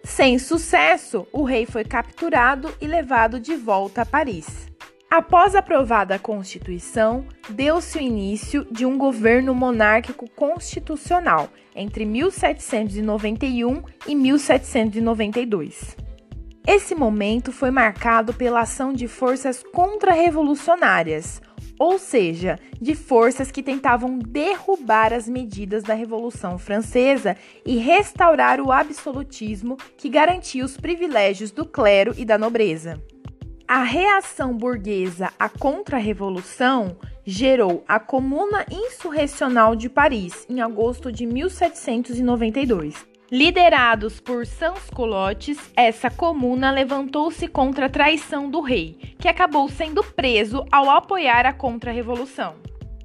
Sem 0.04 0.40
sucesso, 0.40 1.28
o 1.32 1.44
rei 1.44 1.66
foi 1.66 1.84
capturado 1.84 2.74
e 2.80 2.88
levado 2.88 3.40
de 3.40 3.56
volta 3.56 4.02
a 4.02 4.06
Paris. 4.06 4.71
Após 5.12 5.56
aprovada 5.56 6.16
a 6.16 6.20
Constituição, 6.20 7.26
deu-se 7.50 7.98
o 7.98 8.02
início 8.02 8.66
de 8.72 8.86
um 8.86 8.98
governo 8.98 9.54
monárquico 9.54 10.26
constitucional 10.30 11.50
entre 11.76 12.06
1791 12.06 13.84
e 14.08 14.16
1792. 14.16 15.98
Esse 16.66 16.96
momento 16.96 17.52
foi 17.52 17.72
marcado 17.72 18.34
pela 18.34 18.62
ação 18.62 18.94
de 18.94 19.06
forças 19.06 19.62
contra-revolucionárias, 19.74 21.42
ou 21.78 22.00
seja, 22.00 22.58
de 22.80 22.96
forças 22.96 23.52
que 23.52 23.62
tentavam 23.62 24.18
derrubar 24.18 25.12
as 25.12 25.28
medidas 25.28 25.84
da 25.84 25.94
Revolução 25.94 26.58
Francesa 26.58 27.36
e 27.66 27.76
restaurar 27.76 28.62
o 28.62 28.72
absolutismo 28.72 29.76
que 29.98 30.08
garantia 30.08 30.64
os 30.64 30.78
privilégios 30.78 31.52
do 31.52 31.66
clero 31.66 32.14
e 32.18 32.24
da 32.24 32.38
nobreza. 32.38 32.98
A 33.74 33.84
reação 33.84 34.54
burguesa 34.54 35.32
à 35.40 35.48
contra-revolução 35.48 36.98
gerou 37.26 37.86
a 37.88 38.02
Comuna 38.02 38.66
Insurrecional 38.70 39.78
de 39.78 39.88
Paris 39.88 40.46
em 40.50 40.60
agosto 40.60 41.10
de 41.10 41.26
1792 41.26 43.10
Liderados 43.32 44.20
por 44.20 44.46
sans-culottes, 44.46 45.58
essa 45.74 46.10
comuna 46.10 46.70
levantou-se 46.70 47.48
contra 47.48 47.86
a 47.86 47.90
traição 47.90 48.52
do 48.52 48.60
rei, 48.60 49.16
que 49.18 49.30
acabou 49.30 49.70
sendo 49.70 50.04
preso 50.04 50.66
ao 50.70 50.90
apoiar 50.90 51.46
a 51.46 51.54
contra-revolução. 51.54 52.56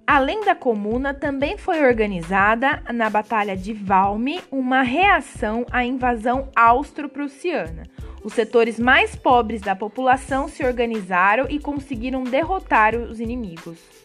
Além 0.07 0.45
da 0.45 0.55
comuna, 0.55 1.13
também 1.13 1.59
foi 1.59 1.85
organizada 1.85 2.81
na 2.95 3.11
Batalha 3.11 3.57
de 3.57 3.73
Valmy 3.73 4.41
uma 4.53 4.83
reação 4.83 5.67
à 5.69 5.85
invasão 5.85 6.49
austro-prussiana. 6.55 7.83
Os 8.23 8.33
setores 8.33 8.79
mais 8.79 9.17
pobres 9.17 9.61
da 9.61 9.75
população 9.75 10.47
se 10.47 10.65
organizaram 10.65 11.47
e 11.51 11.59
conseguiram 11.59 12.23
derrotar 12.23 12.95
os 12.95 13.19
inimigos. 13.19 13.96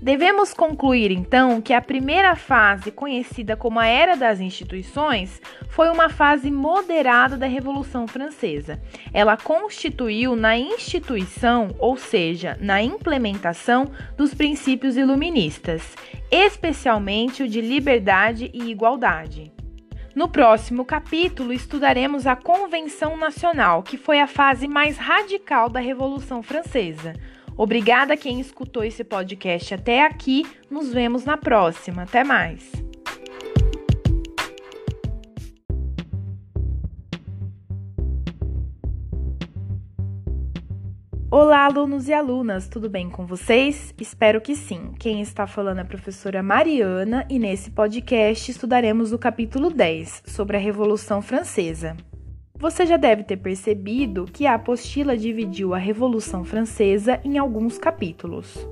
Devemos 0.00 0.54
concluir 0.54 1.10
então 1.10 1.60
que 1.60 1.72
a 1.72 1.82
primeira 1.82 2.36
fase, 2.36 2.92
conhecida 2.92 3.56
como 3.56 3.80
a 3.80 3.86
Era 3.86 4.16
das 4.16 4.38
Instituições, 4.38 5.42
foi 5.70 5.90
uma 5.90 6.08
fase 6.08 6.52
moderada 6.52 7.36
da 7.36 7.46
Revolução 7.46 8.06
Francesa. 8.06 8.80
Ela 9.12 9.36
constituiu 9.36 10.36
na 10.36 10.56
instituição, 10.56 11.74
ou 11.80 11.96
seja, 11.96 12.56
na 12.60 12.80
implementação 12.80 13.90
dos 14.16 14.32
princípios 14.32 14.96
iluministas, 14.96 15.96
especialmente 16.30 17.42
o 17.42 17.48
de 17.48 17.60
liberdade 17.60 18.50
e 18.54 18.70
igualdade. 18.70 19.52
No 20.14 20.28
próximo 20.28 20.84
capítulo, 20.84 21.52
estudaremos 21.52 22.24
a 22.24 22.36
Convenção 22.36 23.16
Nacional, 23.16 23.82
que 23.82 23.96
foi 23.96 24.20
a 24.20 24.26
fase 24.28 24.68
mais 24.68 24.96
radical 24.96 25.68
da 25.68 25.80
Revolução 25.80 26.40
Francesa. 26.40 27.14
Obrigada 27.58 28.14
a 28.14 28.16
quem 28.16 28.38
escutou 28.38 28.84
esse 28.84 29.02
podcast 29.02 29.74
até 29.74 30.06
aqui. 30.06 30.46
Nos 30.70 30.92
vemos 30.92 31.24
na 31.24 31.36
próxima. 31.36 32.02
Até 32.02 32.22
mais. 32.22 32.70
Olá, 41.30 41.66
alunos 41.66 42.08
e 42.08 42.12
alunas, 42.12 42.68
tudo 42.68 42.88
bem 42.88 43.10
com 43.10 43.26
vocês? 43.26 43.92
Espero 44.00 44.40
que 44.40 44.54
sim. 44.54 44.92
Quem 44.98 45.20
está 45.20 45.46
falando 45.46 45.78
é 45.78 45.82
a 45.82 45.84
professora 45.84 46.42
Mariana 46.42 47.26
e 47.28 47.38
nesse 47.38 47.70
podcast 47.70 48.50
estudaremos 48.50 49.12
o 49.12 49.18
capítulo 49.18 49.68
10 49.68 50.22
sobre 50.26 50.56
a 50.56 50.60
Revolução 50.60 51.20
Francesa. 51.20 51.96
Você 52.60 52.84
já 52.84 52.96
deve 52.96 53.22
ter 53.22 53.36
percebido 53.36 54.24
que 54.24 54.44
a 54.44 54.54
apostila 54.54 55.16
dividiu 55.16 55.74
a 55.74 55.78
Revolução 55.78 56.44
Francesa 56.44 57.20
em 57.24 57.38
alguns 57.38 57.78
capítulos. 57.78 58.66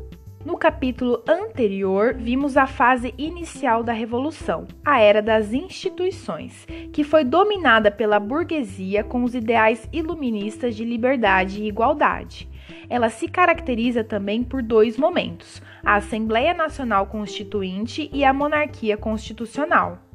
No 0.44 0.56
capítulo 0.56 1.22
anterior, 1.28 2.12
vimos 2.12 2.56
a 2.56 2.66
fase 2.66 3.14
inicial 3.16 3.84
da 3.84 3.92
Revolução, 3.92 4.66
a 4.84 4.98
era 4.98 5.22
das 5.22 5.52
instituições, 5.52 6.66
que 6.92 7.04
foi 7.04 7.22
dominada 7.22 7.88
pela 7.88 8.18
burguesia 8.18 9.04
com 9.04 9.22
os 9.22 9.36
ideais 9.36 9.88
iluministas 9.92 10.74
de 10.74 10.84
liberdade 10.84 11.62
e 11.62 11.68
igualdade. 11.68 12.48
Ela 12.90 13.08
se 13.08 13.28
caracteriza 13.28 14.02
também 14.02 14.42
por 14.42 14.62
dois 14.62 14.96
momentos: 14.96 15.62
a 15.84 15.94
Assembleia 15.94 16.52
Nacional 16.52 17.06
Constituinte 17.06 18.10
e 18.12 18.24
a 18.24 18.32
monarquia 18.32 18.96
constitucional. 18.96 20.05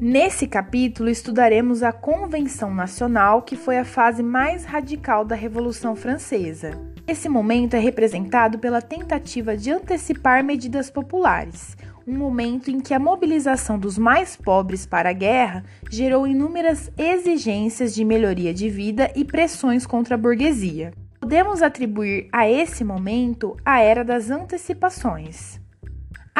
Nesse 0.00 0.46
capítulo 0.46 1.10
estudaremos 1.10 1.82
a 1.82 1.90
Convenção 1.90 2.72
Nacional, 2.72 3.42
que 3.42 3.56
foi 3.56 3.78
a 3.78 3.84
fase 3.84 4.22
mais 4.22 4.64
radical 4.64 5.24
da 5.24 5.34
Revolução 5.34 5.96
Francesa. 5.96 6.70
Esse 7.04 7.28
momento 7.28 7.74
é 7.74 7.80
representado 7.80 8.58
pela 8.58 8.80
tentativa 8.80 9.56
de 9.56 9.72
antecipar 9.72 10.44
medidas 10.44 10.88
populares, 10.88 11.76
um 12.06 12.16
momento 12.16 12.70
em 12.70 12.78
que 12.80 12.94
a 12.94 12.98
mobilização 12.98 13.78
dos 13.78 13.98
mais 13.98 14.36
pobres 14.36 14.86
para 14.86 15.10
a 15.10 15.12
guerra 15.12 15.64
gerou 15.90 16.26
inúmeras 16.26 16.92
exigências 16.96 17.94
de 17.94 18.04
melhoria 18.04 18.54
de 18.54 18.70
vida 18.70 19.10
e 19.16 19.24
pressões 19.24 19.84
contra 19.84 20.14
a 20.14 20.18
burguesia. 20.18 20.92
Podemos 21.18 21.60
atribuir 21.60 22.28
a 22.32 22.48
esse 22.48 22.84
momento 22.84 23.56
a 23.64 23.80
era 23.80 24.04
das 24.04 24.30
antecipações. 24.30 25.60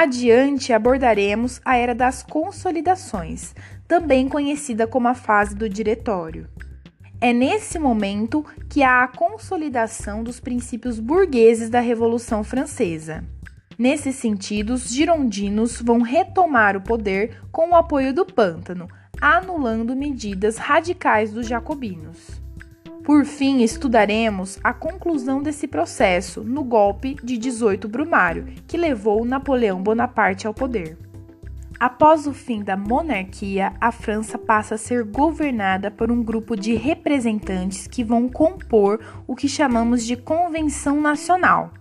Adiante 0.00 0.72
abordaremos 0.72 1.60
a 1.64 1.76
era 1.76 1.92
das 1.92 2.22
consolidações, 2.22 3.52
também 3.88 4.28
conhecida 4.28 4.86
como 4.86 5.08
a 5.08 5.14
fase 5.14 5.56
do 5.56 5.68
diretório. 5.68 6.48
É 7.20 7.32
nesse 7.32 7.80
momento 7.80 8.46
que 8.70 8.84
há 8.84 9.02
a 9.02 9.08
consolidação 9.08 10.22
dos 10.22 10.38
princípios 10.38 11.00
burgueses 11.00 11.68
da 11.68 11.80
Revolução 11.80 12.44
Francesa. 12.44 13.24
Nesse 13.76 14.12
sentido, 14.12 14.74
os 14.74 14.88
girondinos 14.88 15.82
vão 15.82 16.00
retomar 16.00 16.76
o 16.76 16.80
poder 16.80 17.42
com 17.50 17.70
o 17.70 17.74
apoio 17.74 18.14
do 18.14 18.24
pântano, 18.24 18.86
anulando 19.20 19.96
medidas 19.96 20.58
radicais 20.58 21.32
dos 21.32 21.48
jacobinos. 21.48 22.37
Por 23.08 23.24
fim, 23.24 23.62
estudaremos 23.62 24.58
a 24.62 24.74
conclusão 24.74 25.42
desse 25.42 25.66
processo 25.66 26.44
no 26.44 26.62
golpe 26.62 27.16
de 27.24 27.38
18 27.38 27.88
Brumário, 27.88 28.48
que 28.66 28.76
levou 28.76 29.24
Napoleão 29.24 29.82
Bonaparte 29.82 30.46
ao 30.46 30.52
poder. 30.52 30.98
Após 31.80 32.26
o 32.26 32.34
fim 32.34 32.62
da 32.62 32.76
monarquia, 32.76 33.72
a 33.80 33.90
França 33.90 34.36
passa 34.36 34.74
a 34.74 34.78
ser 34.78 35.04
governada 35.04 35.90
por 35.90 36.12
um 36.12 36.22
grupo 36.22 36.54
de 36.54 36.74
representantes 36.74 37.86
que 37.86 38.04
vão 38.04 38.28
compor 38.28 39.00
o 39.26 39.34
que 39.34 39.48
chamamos 39.48 40.04
de 40.04 40.14
Convenção 40.14 41.00
Nacional. 41.00 41.72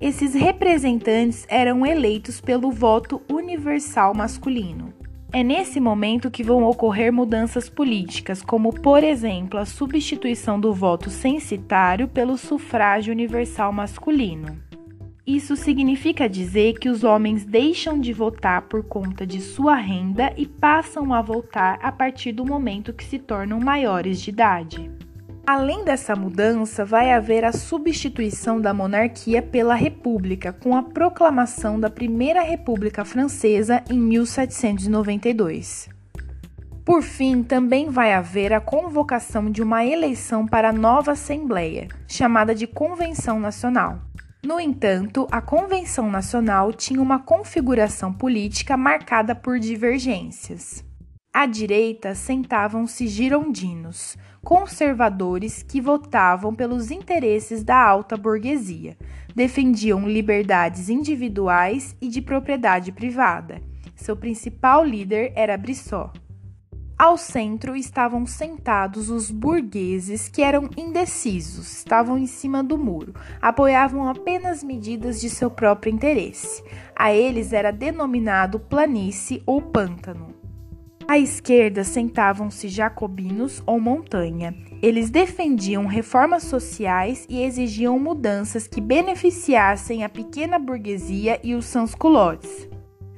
Esses 0.00 0.34
representantes 0.34 1.46
eram 1.48 1.86
eleitos 1.86 2.40
pelo 2.40 2.72
voto 2.72 3.22
universal 3.30 4.12
masculino. 4.12 4.92
É 5.36 5.42
nesse 5.42 5.78
momento 5.80 6.30
que 6.30 6.42
vão 6.42 6.64
ocorrer 6.64 7.12
mudanças 7.12 7.68
políticas, 7.68 8.40
como, 8.40 8.72
por 8.72 9.04
exemplo, 9.04 9.60
a 9.60 9.66
substituição 9.66 10.58
do 10.58 10.72
voto 10.72 11.10
censitário 11.10 12.08
pelo 12.08 12.38
sufrágio 12.38 13.12
universal 13.12 13.70
masculino. 13.70 14.58
Isso 15.26 15.54
significa 15.54 16.26
dizer 16.26 16.78
que 16.78 16.88
os 16.88 17.04
homens 17.04 17.44
deixam 17.44 18.00
de 18.00 18.14
votar 18.14 18.62
por 18.62 18.82
conta 18.84 19.26
de 19.26 19.42
sua 19.42 19.74
renda 19.74 20.32
e 20.38 20.46
passam 20.46 21.12
a 21.12 21.20
votar 21.20 21.78
a 21.82 21.92
partir 21.92 22.32
do 22.32 22.42
momento 22.42 22.94
que 22.94 23.04
se 23.04 23.18
tornam 23.18 23.60
maiores 23.60 24.22
de 24.22 24.30
idade. 24.30 24.90
Além 25.46 25.84
dessa 25.84 26.16
mudança, 26.16 26.84
vai 26.84 27.12
haver 27.12 27.44
a 27.44 27.52
substituição 27.52 28.60
da 28.60 28.74
monarquia 28.74 29.40
pela 29.40 29.76
república, 29.76 30.52
com 30.52 30.76
a 30.76 30.82
proclamação 30.82 31.78
da 31.78 31.88
Primeira 31.88 32.42
República 32.42 33.04
Francesa 33.04 33.80
em 33.88 33.96
1792. 33.96 35.88
Por 36.84 37.00
fim, 37.00 37.44
também 37.44 37.88
vai 37.90 38.12
haver 38.12 38.52
a 38.52 38.60
convocação 38.60 39.48
de 39.48 39.62
uma 39.62 39.86
eleição 39.86 40.44
para 40.44 40.70
a 40.70 40.72
nova 40.72 41.12
Assembleia, 41.12 41.86
chamada 42.08 42.52
de 42.52 42.66
Convenção 42.66 43.38
Nacional. 43.38 44.00
No 44.44 44.58
entanto, 44.58 45.28
a 45.30 45.40
Convenção 45.40 46.10
Nacional 46.10 46.72
tinha 46.72 47.00
uma 47.00 47.20
configuração 47.20 48.12
política 48.12 48.76
marcada 48.76 49.32
por 49.32 49.60
divergências. 49.60 50.84
À 51.32 51.44
direita 51.44 52.14
sentavam-se 52.14 53.06
girondinos, 53.06 54.16
conservadores 54.46 55.64
que 55.64 55.80
votavam 55.80 56.54
pelos 56.54 56.92
interesses 56.92 57.64
da 57.64 57.76
alta 57.76 58.16
burguesia, 58.16 58.96
defendiam 59.34 60.08
liberdades 60.08 60.88
individuais 60.88 61.96
e 62.00 62.06
de 62.06 62.22
propriedade 62.22 62.92
privada. 62.92 63.60
Seu 63.96 64.16
principal 64.16 64.84
líder 64.84 65.32
era 65.34 65.56
Brissot. 65.56 66.12
Ao 66.96 67.18
centro 67.18 67.74
estavam 67.74 68.24
sentados 68.24 69.10
os 69.10 69.32
burgueses 69.32 70.28
que 70.28 70.42
eram 70.42 70.70
indecisos, 70.76 71.78
estavam 71.78 72.16
em 72.16 72.26
cima 72.26 72.62
do 72.62 72.78
muro, 72.78 73.14
apoiavam 73.42 74.08
apenas 74.08 74.62
medidas 74.62 75.20
de 75.20 75.28
seu 75.28 75.50
próprio 75.50 75.92
interesse. 75.92 76.62
A 76.94 77.12
eles 77.12 77.52
era 77.52 77.72
denominado 77.72 78.60
planície 78.60 79.42
ou 79.44 79.60
pântano. 79.60 80.35
À 81.08 81.18
esquerda 81.18 81.84
sentavam-se 81.84 82.68
jacobinos 82.68 83.62
ou 83.64 83.78
montanha. 83.78 84.56
Eles 84.82 85.08
defendiam 85.08 85.86
reformas 85.86 86.42
sociais 86.42 87.24
e 87.30 87.42
exigiam 87.42 87.96
mudanças 87.96 88.66
que 88.66 88.80
beneficiassem 88.80 90.02
a 90.02 90.08
pequena 90.08 90.58
burguesia 90.58 91.38
e 91.44 91.54
os 91.54 91.64
sans-culottes. 91.66 92.68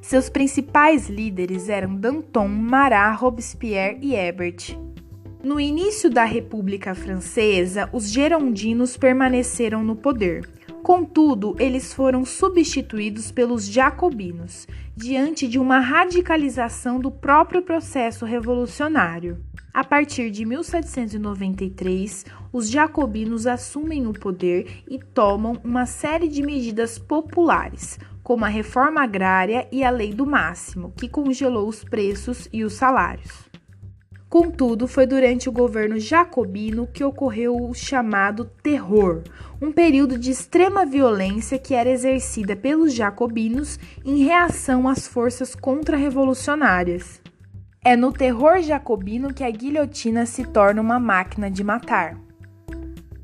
Seus 0.02 0.28
principais 0.28 1.08
líderes 1.08 1.70
eram 1.70 1.96
Danton, 1.96 2.46
Marat, 2.46 3.18
Robespierre 3.18 3.98
e 4.02 4.14
Hebert. 4.14 4.78
No 5.42 5.58
início 5.58 6.10
da 6.10 6.24
República 6.24 6.94
Francesa, 6.94 7.88
os 7.90 8.10
gerondinos 8.10 8.98
permaneceram 8.98 9.82
no 9.82 9.96
poder. 9.96 10.57
Contudo, 10.82 11.54
eles 11.58 11.92
foram 11.92 12.24
substituídos 12.24 13.30
pelos 13.30 13.66
jacobinos, 13.66 14.66
diante 14.96 15.46
de 15.46 15.58
uma 15.58 15.78
radicalização 15.80 16.98
do 16.98 17.10
próprio 17.10 17.62
processo 17.62 18.24
revolucionário. 18.24 19.38
A 19.72 19.84
partir 19.84 20.30
de 20.30 20.44
1793, 20.44 22.24
os 22.52 22.68
jacobinos 22.70 23.46
assumem 23.46 24.06
o 24.06 24.12
poder 24.12 24.82
e 24.88 24.98
tomam 24.98 25.60
uma 25.62 25.86
série 25.86 26.26
de 26.26 26.42
medidas 26.42 26.98
populares, 26.98 27.98
como 28.22 28.44
a 28.44 28.48
reforma 28.48 29.02
agrária 29.02 29.68
e 29.70 29.84
a 29.84 29.90
lei 29.90 30.12
do 30.12 30.26
máximo, 30.26 30.92
que 30.96 31.08
congelou 31.08 31.68
os 31.68 31.84
preços 31.84 32.48
e 32.52 32.64
os 32.64 32.72
salários. 32.72 33.47
Contudo, 34.28 34.86
foi 34.86 35.06
durante 35.06 35.48
o 35.48 35.52
governo 35.52 35.98
jacobino 35.98 36.86
que 36.86 37.02
ocorreu 37.02 37.56
o 37.56 37.72
chamado 37.72 38.44
Terror, 38.62 39.22
um 39.60 39.72
período 39.72 40.18
de 40.18 40.30
extrema 40.30 40.84
violência 40.84 41.58
que 41.58 41.74
era 41.74 41.88
exercida 41.88 42.54
pelos 42.54 42.92
jacobinos 42.92 43.78
em 44.04 44.22
reação 44.22 44.86
às 44.86 45.08
forças 45.08 45.54
contra-revolucionárias. 45.54 47.22
É 47.82 47.96
no 47.96 48.12
terror 48.12 48.60
jacobino 48.60 49.32
que 49.32 49.42
a 49.42 49.50
guilhotina 49.50 50.26
se 50.26 50.44
torna 50.44 50.82
uma 50.82 51.00
máquina 51.00 51.50
de 51.50 51.64
matar. 51.64 52.18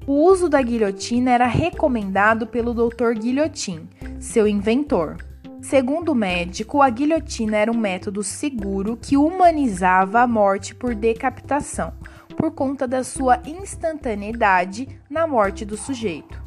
O 0.07 0.25
uso 0.27 0.49
da 0.49 0.63
guilhotina 0.63 1.33
era 1.33 1.47
recomendado 1.47 2.47
pelo 2.47 2.73
Dr. 2.73 3.13
Guilhotin, 3.15 3.89
seu 4.19 4.47
inventor. 4.49 5.19
Segundo 5.65 6.13
o 6.13 6.15
médico, 6.15 6.83
a 6.83 6.91
guilhotina 6.91 7.57
era 7.57 7.73
um 7.73 7.79
método 7.79 8.23
seguro 8.23 8.99
que 9.01 9.17
humanizava 9.17 10.21
a 10.21 10.27
morte 10.27 10.75
por 10.75 10.95
decapitação, 10.95 11.95
por 12.37 12.51
conta 12.51 12.87
da 12.87 13.03
sua 13.03 13.41
instantaneidade 13.47 14.87
na 15.09 15.27
morte 15.27 15.65
do 15.65 15.75
sujeito. 15.75 16.39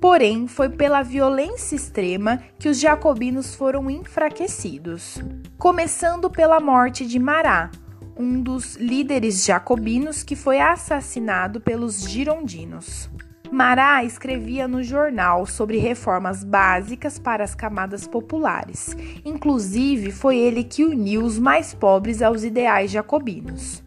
Porém, 0.00 0.48
foi 0.48 0.68
pela 0.68 1.00
violência 1.00 1.76
extrema 1.76 2.42
que 2.58 2.68
os 2.68 2.80
jacobinos 2.80 3.54
foram 3.54 3.88
enfraquecidos, 3.88 5.22
começando 5.56 6.28
pela 6.28 6.58
morte 6.58 7.06
de 7.06 7.20
Marat, 7.20 7.72
um 8.16 8.42
dos 8.42 8.74
líderes 8.74 9.44
jacobinos 9.44 10.24
que 10.24 10.34
foi 10.34 10.58
assassinado 10.60 11.60
pelos 11.60 12.02
girondinos. 12.02 13.08
Mará 13.50 14.04
escrevia 14.04 14.68
no 14.68 14.80
jornal 14.80 15.44
sobre 15.44 15.76
reformas 15.76 16.44
básicas 16.44 17.18
para 17.18 17.42
as 17.42 17.52
camadas 17.52 18.06
populares. 18.06 18.96
Inclusive, 19.24 20.12
foi 20.12 20.38
ele 20.38 20.62
que 20.62 20.84
uniu 20.84 21.24
os 21.24 21.36
mais 21.36 21.74
pobres 21.74 22.22
aos 22.22 22.44
ideais 22.44 22.92
jacobinos. 22.92 23.82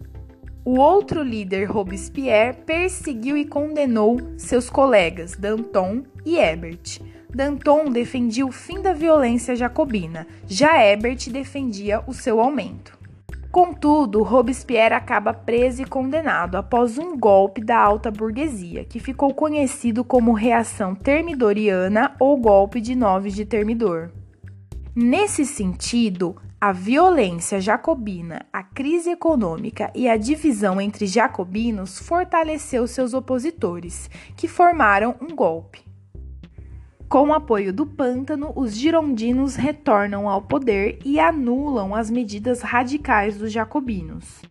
O 0.65 0.77
outro 0.79 1.23
líder, 1.23 1.65
Robespierre, 1.65 2.57
perseguiu 2.65 3.37
e 3.37 3.45
condenou 3.45 4.19
seus 4.37 4.69
colegas 4.69 5.37
Danton 5.37 6.03
e 6.25 6.37
Hebert. 6.37 6.99
Danton 7.33 7.85
defendia 7.85 8.45
o 8.45 8.51
fim 8.51 8.81
da 8.81 8.93
violência 8.93 9.55
jacobina, 9.55 10.27
já 10.45 10.85
Hebert 10.85 11.29
defendia 11.29 12.03
o 12.05 12.13
seu 12.13 12.39
aumento. 12.39 13.02
Contudo, 13.53 14.23
Robespierre 14.23 14.95
acaba 14.95 15.31
preso 15.31 15.83
e 15.83 15.85
condenado 15.85 16.55
após 16.55 16.97
um 16.97 17.15
golpe 17.15 17.63
da 17.63 17.77
alta 17.79 18.09
burguesia, 18.09 18.83
que 18.83 18.99
ficou 18.99 19.31
conhecido 19.31 20.03
como 20.03 20.33
reação 20.33 20.95
termidoriana 20.95 22.15
ou 22.19 22.35
golpe 22.35 22.81
de 22.81 22.95
9 22.95 23.29
de 23.29 23.45
Termidor. 23.45 24.09
Nesse 24.95 25.45
sentido, 25.45 26.35
a 26.59 26.71
violência 26.71 27.61
jacobina, 27.61 28.43
a 28.51 28.63
crise 28.63 29.11
econômica 29.11 29.91
e 29.93 30.09
a 30.09 30.17
divisão 30.17 30.81
entre 30.81 31.05
jacobinos 31.05 31.99
fortaleceu 31.99 32.87
seus 32.87 33.13
opositores, 33.13 34.09
que 34.35 34.47
formaram 34.47 35.13
um 35.21 35.35
golpe. 35.35 35.82
Com 37.13 37.27
o 37.27 37.33
apoio 37.33 37.71
do 37.71 37.85
pântano, 37.85 38.51
os 38.55 38.75
girondinos 38.75 39.55
retornam 39.55 40.27
ao 40.27 40.41
poder 40.41 40.97
e 41.05 41.19
anulam 41.19 41.93
as 41.93 42.09
medidas 42.09 42.63
radicais 42.63 43.37
dos 43.37 43.51
jacobinos. 43.51 44.41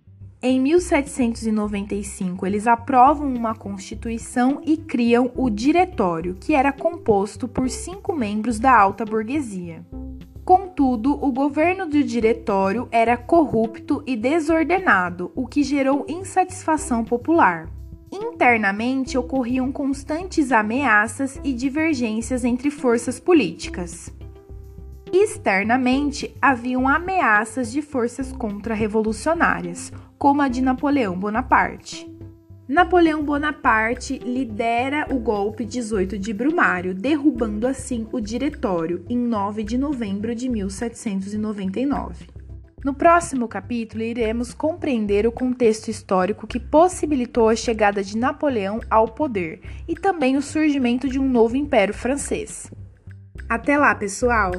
Em 0.40 0.60
1795, 0.60 2.46
eles 2.46 2.68
aprovam 2.68 3.34
uma 3.34 3.52
constituição 3.52 4.62
e 4.64 4.76
criam 4.76 5.32
o 5.34 5.50
Diretório, 5.50 6.36
que 6.36 6.54
era 6.54 6.70
composto 6.70 7.48
por 7.48 7.68
cinco 7.68 8.14
membros 8.14 8.60
da 8.60 8.72
alta 8.72 9.04
burguesia. 9.04 9.84
Contudo, 10.44 11.14
o 11.14 11.32
governo 11.32 11.84
do 11.84 12.00
Diretório 12.04 12.86
era 12.92 13.16
corrupto 13.16 14.04
e 14.06 14.14
desordenado, 14.14 15.32
o 15.34 15.48
que 15.48 15.64
gerou 15.64 16.06
insatisfação 16.08 17.04
popular. 17.04 17.68
Internamente 18.12 19.16
ocorriam 19.16 19.72
constantes 19.72 20.52
ameaças 20.52 21.40
e 21.42 21.54
divergências 21.54 22.44
entre 22.44 22.70
forças 22.70 23.18
políticas. 23.18 24.12
Externamente 25.10 26.36
haviam 26.40 26.86
ameaças 26.86 27.72
de 27.72 27.80
forças 27.80 28.30
contra-revolucionárias, 28.30 29.90
como 30.18 30.42
a 30.42 30.48
de 30.48 30.60
Napoleão 30.60 31.18
Bonaparte. 31.18 32.06
Napoleão 32.68 33.24
Bonaparte 33.24 34.18
lidera 34.18 35.06
o 35.10 35.18
golpe 35.18 35.64
18 35.64 36.18
de 36.18 36.32
Brumário, 36.32 36.94
derrubando 36.94 37.66
assim 37.66 38.06
o 38.12 38.20
diretório 38.20 39.04
em 39.08 39.18
9 39.18 39.64
de 39.64 39.76
novembro 39.76 40.34
de 40.34 40.48
1799. 40.48 42.31
No 42.84 42.92
próximo 42.92 43.46
capítulo, 43.46 44.02
iremos 44.02 44.52
compreender 44.52 45.24
o 45.24 45.30
contexto 45.30 45.88
histórico 45.88 46.48
que 46.48 46.58
possibilitou 46.58 47.48
a 47.48 47.54
chegada 47.54 48.02
de 48.02 48.18
Napoleão 48.18 48.80
ao 48.90 49.06
poder 49.06 49.60
e 49.86 49.94
também 49.94 50.36
o 50.36 50.42
surgimento 50.42 51.08
de 51.08 51.16
um 51.16 51.28
novo 51.28 51.56
império 51.56 51.94
francês. 51.94 52.68
Até 53.48 53.78
lá, 53.78 53.94
pessoal! 53.94 54.50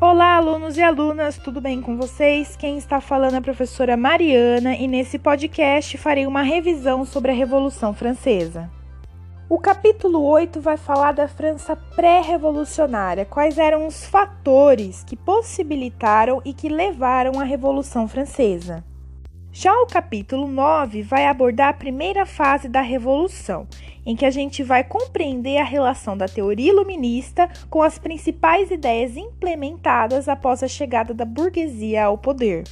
Olá, 0.00 0.36
alunos 0.36 0.76
e 0.76 0.82
alunas, 0.82 1.36
tudo 1.36 1.60
bem 1.60 1.82
com 1.82 1.96
vocês? 1.96 2.54
Quem 2.54 2.78
está 2.78 3.00
falando 3.00 3.34
é 3.34 3.38
a 3.38 3.42
professora 3.42 3.96
Mariana 3.96 4.76
e 4.76 4.86
nesse 4.86 5.18
podcast 5.18 5.98
farei 5.98 6.28
uma 6.28 6.42
revisão 6.42 7.04
sobre 7.04 7.32
a 7.32 7.34
Revolução 7.34 7.92
Francesa. 7.92 8.70
O 9.48 9.60
capítulo 9.60 10.24
8 10.24 10.60
vai 10.60 10.76
falar 10.76 11.12
da 11.12 11.28
França 11.28 11.76
pré-revolucionária, 11.76 13.24
quais 13.24 13.58
eram 13.58 13.86
os 13.86 14.04
fatores 14.04 15.04
que 15.04 15.14
possibilitaram 15.14 16.42
e 16.44 16.52
que 16.52 16.68
levaram 16.68 17.38
à 17.38 17.44
Revolução 17.44 18.08
Francesa. 18.08 18.82
Já 19.52 19.72
o 19.80 19.86
capítulo 19.86 20.48
9 20.48 21.02
vai 21.02 21.26
abordar 21.26 21.68
a 21.68 21.72
primeira 21.72 22.26
fase 22.26 22.68
da 22.68 22.80
Revolução, 22.80 23.68
em 24.04 24.16
que 24.16 24.24
a 24.24 24.32
gente 24.32 24.64
vai 24.64 24.82
compreender 24.82 25.58
a 25.58 25.64
relação 25.64 26.16
da 26.16 26.26
teoria 26.26 26.72
iluminista 26.72 27.48
com 27.70 27.82
as 27.82 28.00
principais 28.00 28.72
ideias 28.72 29.16
implementadas 29.16 30.28
após 30.28 30.60
a 30.64 30.68
chegada 30.68 31.14
da 31.14 31.24
burguesia 31.24 32.06
ao 32.06 32.18
poder. 32.18 32.64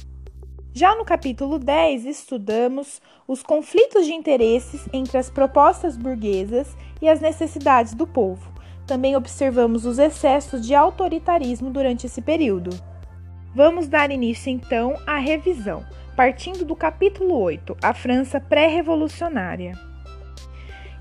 Já 0.77 0.93
no 0.93 1.05
capítulo 1.05 1.57
10, 1.57 2.05
estudamos 2.05 3.01
os 3.25 3.41
conflitos 3.41 4.05
de 4.05 4.13
interesses 4.13 4.85
entre 4.91 5.17
as 5.17 5.29
propostas 5.29 5.95
burguesas 5.95 6.75
e 7.01 7.07
as 7.07 7.21
necessidades 7.21 7.93
do 7.93 8.05
povo. 8.05 8.51
Também 8.85 9.15
observamos 9.15 9.85
os 9.85 9.97
excessos 9.97 10.67
de 10.67 10.75
autoritarismo 10.75 11.71
durante 11.71 12.07
esse 12.07 12.21
período. 12.21 12.71
Vamos 13.55 13.87
dar 13.87 14.11
início 14.11 14.51
então 14.51 14.95
à 15.07 15.17
revisão 15.17 15.85
partindo 16.15 16.63
do 16.63 16.75
capítulo 16.75 17.37
8, 17.37 17.77
a 17.81 17.93
França 17.93 18.39
pré-revolucionária. 18.39 19.77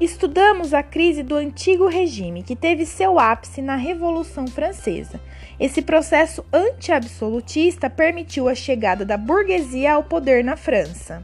Estudamos 0.00 0.74
a 0.74 0.82
crise 0.82 1.22
do 1.22 1.36
antigo 1.36 1.86
regime, 1.86 2.42
que 2.42 2.56
teve 2.56 2.84
seu 2.84 3.18
ápice 3.18 3.62
na 3.62 3.76
Revolução 3.76 4.46
Francesa. 4.48 5.20
Esse 5.58 5.80
processo 5.80 6.44
anti-absolutista 6.52 7.88
permitiu 7.88 8.48
a 8.48 8.54
chegada 8.54 9.04
da 9.04 9.16
burguesia 9.16 9.94
ao 9.94 10.02
poder 10.02 10.42
na 10.42 10.56
França. 10.56 11.22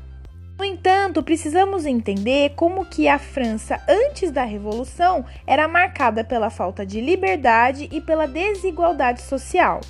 No 0.58 0.64
entanto, 0.64 1.22
precisamos 1.22 1.86
entender 1.86 2.50
como 2.54 2.84
que 2.84 3.08
a 3.08 3.18
França 3.18 3.80
antes 3.88 4.30
da 4.30 4.44
Revolução 4.44 5.24
era 5.46 5.66
marcada 5.66 6.22
pela 6.22 6.50
falta 6.50 6.84
de 6.84 7.00
liberdade 7.00 7.88
e 7.90 8.00
pela 8.00 8.26
desigualdade 8.26 9.22
social. 9.22 9.80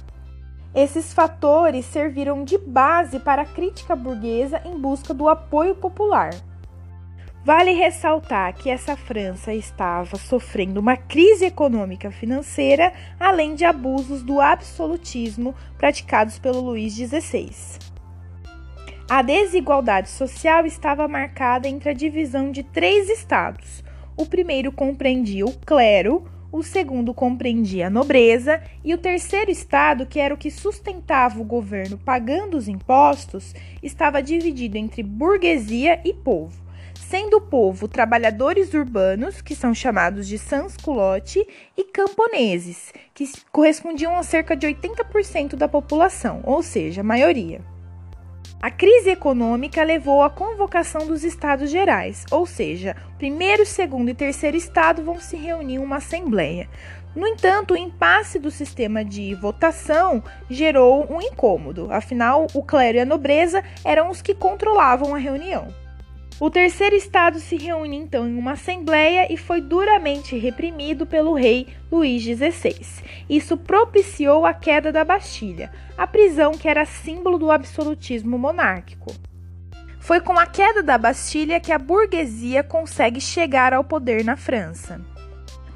Esses 0.73 1.13
fatores 1.13 1.85
serviram 1.85 2.45
de 2.45 2.57
base 2.57 3.19
para 3.19 3.43
a 3.43 3.47
crítica 3.47 3.97
burguesa 3.97 4.63
em 4.65 4.79
busca 4.79 5.13
do 5.13 5.29
apoio 5.29 5.75
popular. 5.75 6.31
Vale 7.43 7.73
ressaltar 7.73 8.55
que 8.55 8.69
essa 8.69 8.95
França 8.97 9.55
estava 9.55 10.19
sofrendo 10.19 10.79
uma 10.79 10.95
crise 10.95 11.47
econômica 11.47 12.11
financeira, 12.11 12.93
além 13.19 13.55
de 13.55 13.65
abusos 13.65 14.23
do 14.23 14.43
absolutismo 14.43 15.55
praticados 15.79 16.39
pelo 16.39 16.61
Luís 16.61 16.93
XVI. 16.93 17.51
A 19.09 19.23
desigualdade 19.23 20.11
social 20.11 20.67
estava 20.67 21.09
marcada 21.09 21.67
entre 21.67 21.89
a 21.89 21.95
divisão 21.95 22.53
de 22.53 22.63
três 22.63 23.09
estados. 23.09 23.83
O 24.19 24.27
primeiro 24.27 24.71
compreendia 24.71 25.47
o 25.47 25.57
clero, 25.61 26.31
o 26.53 26.63
segundo 26.63 27.15
compreendia 27.15 27.87
a 27.87 27.91
nobreza 27.91 28.61
e 28.85 28.93
o 28.93 28.99
terceiro 28.99 29.51
estado, 29.51 30.05
que 30.05 30.21
era 30.21 30.35
o 30.35 30.39
que 30.39 30.51
sustentava 30.51 31.41
o 31.41 31.45
governo 31.45 31.97
pagando 31.97 32.57
os 32.57 32.69
impostos, 32.69 33.55
estava 33.83 34.23
dividido 34.23 34.77
entre 34.77 35.03
burguesia 35.03 36.01
e 36.05 36.13
povo, 36.13 36.60
sendo 37.11 37.39
o 37.39 37.41
povo 37.41 37.89
trabalhadores 37.89 38.73
urbanos, 38.73 39.43
que 39.43 39.57
são 39.57 39.75
chamados 39.75 40.29
de 40.29 40.39
sans-culottes, 40.39 41.45
e 41.77 41.83
camponeses, 41.83 42.93
que 43.13 43.29
correspondiam 43.51 44.15
a 44.15 44.23
cerca 44.23 44.55
de 44.55 44.69
80% 44.69 45.57
da 45.57 45.67
população, 45.67 46.41
ou 46.45 46.63
seja, 46.63 47.01
a 47.01 47.05
maioria. 47.05 47.63
A 48.63 48.71
crise 48.71 49.11
econômica 49.11 49.83
levou 49.83 50.23
à 50.23 50.31
convocação 50.31 51.05
dos 51.05 51.25
estados 51.25 51.69
gerais, 51.69 52.25
ou 52.31 52.47
seja, 52.47 52.95
primeiro, 53.19 53.67
segundo 53.67 54.11
e 54.11 54.15
terceiro 54.15 54.57
estado 54.57 55.03
vão 55.03 55.19
se 55.19 55.37
reunir 55.37 55.75
em 55.75 55.79
uma 55.79 55.97
assembleia. 55.97 56.69
No 57.17 57.27
entanto, 57.27 57.75
o 57.75 57.77
impasse 57.77 58.39
do 58.39 58.53
sistema 58.53 59.05
de 59.05 59.35
votação 59.35 60.23
gerou 60.49 61.13
um 61.13 61.21
incômodo, 61.21 61.89
afinal, 61.91 62.47
o 62.55 62.63
clero 62.63 62.99
e 62.99 63.01
a 63.01 63.05
nobreza 63.05 63.65
eram 63.85 64.11
os 64.11 64.23
que 64.23 64.33
controlavam 64.33 65.13
a 65.13 65.19
reunião. 65.19 65.80
O 66.41 66.49
terceiro 66.49 66.97
estado 66.97 67.39
se 67.39 67.55
reúne 67.55 67.99
então 67.99 68.27
em 68.27 68.35
uma 68.35 68.53
assembleia 68.53 69.31
e 69.31 69.37
foi 69.37 69.61
duramente 69.61 70.39
reprimido 70.39 71.05
pelo 71.05 71.35
rei 71.35 71.67
Luís 71.93 72.23
XVI. 72.23 72.81
Isso 73.29 73.59
propiciou 73.59 74.47
a 74.47 74.55
queda 74.55 74.91
da 74.91 75.05
Bastilha, 75.05 75.71
a 75.99 76.07
prisão 76.07 76.53
que 76.53 76.67
era 76.67 76.87
símbolo 76.87 77.39
do 77.39 77.51
absolutismo 77.51 78.39
monárquico. 78.39 79.13
Foi 79.99 80.19
com 80.19 80.33
a 80.39 80.47
queda 80.47 80.83
da 80.83 80.97
Bastilha 80.97 81.61
que 81.61 81.73
a 81.73 81.79
burguesia 81.79 82.63
consegue 82.63 83.21
chegar 83.21 83.75
ao 83.75 83.85
poder 83.85 84.25
na 84.25 84.35
França. 84.35 84.99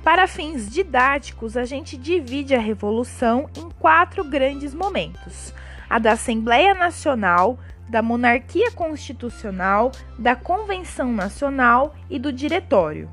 Para 0.02 0.26
fins 0.26 0.70
didáticos, 0.70 1.58
a 1.58 1.66
gente 1.66 1.94
divide 1.94 2.54
a 2.54 2.58
revolução 2.58 3.50
em 3.54 3.68
quatro 3.78 4.24
grandes 4.24 4.72
momentos: 4.72 5.52
a 5.90 5.98
da 5.98 6.12
Assembleia 6.12 6.74
Nacional, 6.74 7.58
da 7.88 8.02
monarquia 8.02 8.70
constitucional, 8.70 9.92
da 10.18 10.34
convenção 10.34 11.12
nacional 11.12 11.94
e 12.08 12.18
do 12.18 12.32
diretório. 12.32 13.10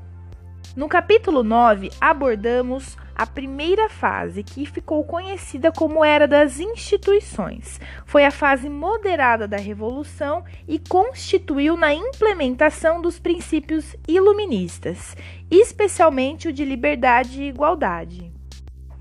No 0.74 0.88
capítulo 0.88 1.42
9, 1.42 1.90
abordamos 2.00 2.96
a 3.14 3.26
primeira 3.26 3.90
fase, 3.90 4.42
que 4.42 4.64
ficou 4.64 5.04
conhecida 5.04 5.70
como 5.70 6.02
Era 6.02 6.26
das 6.26 6.58
Instituições. 6.60 7.78
Foi 8.06 8.24
a 8.24 8.30
fase 8.30 8.70
moderada 8.70 9.46
da 9.46 9.58
Revolução 9.58 10.42
e 10.66 10.78
constituiu 10.78 11.76
na 11.76 11.92
implementação 11.92 13.02
dos 13.02 13.18
princípios 13.18 13.94
iluministas, 14.08 15.14
especialmente 15.50 16.48
o 16.48 16.52
de 16.52 16.64
liberdade 16.64 17.42
e 17.42 17.48
igualdade. 17.48 18.31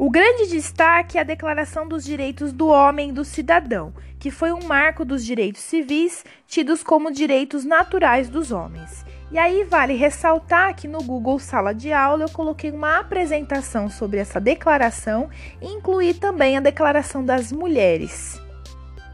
O 0.03 0.09
grande 0.09 0.47
destaque 0.47 1.19
é 1.19 1.21
a 1.21 1.23
Declaração 1.23 1.87
dos 1.87 2.03
Direitos 2.03 2.51
do 2.51 2.65
Homem 2.69 3.09
e 3.09 3.13
do 3.13 3.23
Cidadão, 3.23 3.93
que 4.19 4.31
foi 4.31 4.51
um 4.51 4.63
marco 4.63 5.05
dos 5.05 5.23
direitos 5.23 5.61
civis 5.61 6.25
tidos 6.47 6.81
como 6.81 7.11
direitos 7.11 7.63
naturais 7.63 8.27
dos 8.27 8.51
homens. 8.51 9.05
E 9.31 9.37
aí 9.37 9.63
vale 9.63 9.93
ressaltar 9.93 10.75
que 10.75 10.87
no 10.87 11.03
Google 11.03 11.37
Sala 11.37 11.71
de 11.71 11.93
Aula 11.93 12.23
eu 12.23 12.31
coloquei 12.31 12.71
uma 12.71 12.97
apresentação 12.97 13.91
sobre 13.91 14.17
essa 14.17 14.41
declaração 14.41 15.29
e 15.61 15.67
incluí 15.67 16.15
também 16.15 16.57
a 16.57 16.61
Declaração 16.61 17.23
das 17.23 17.51
Mulheres. 17.51 18.41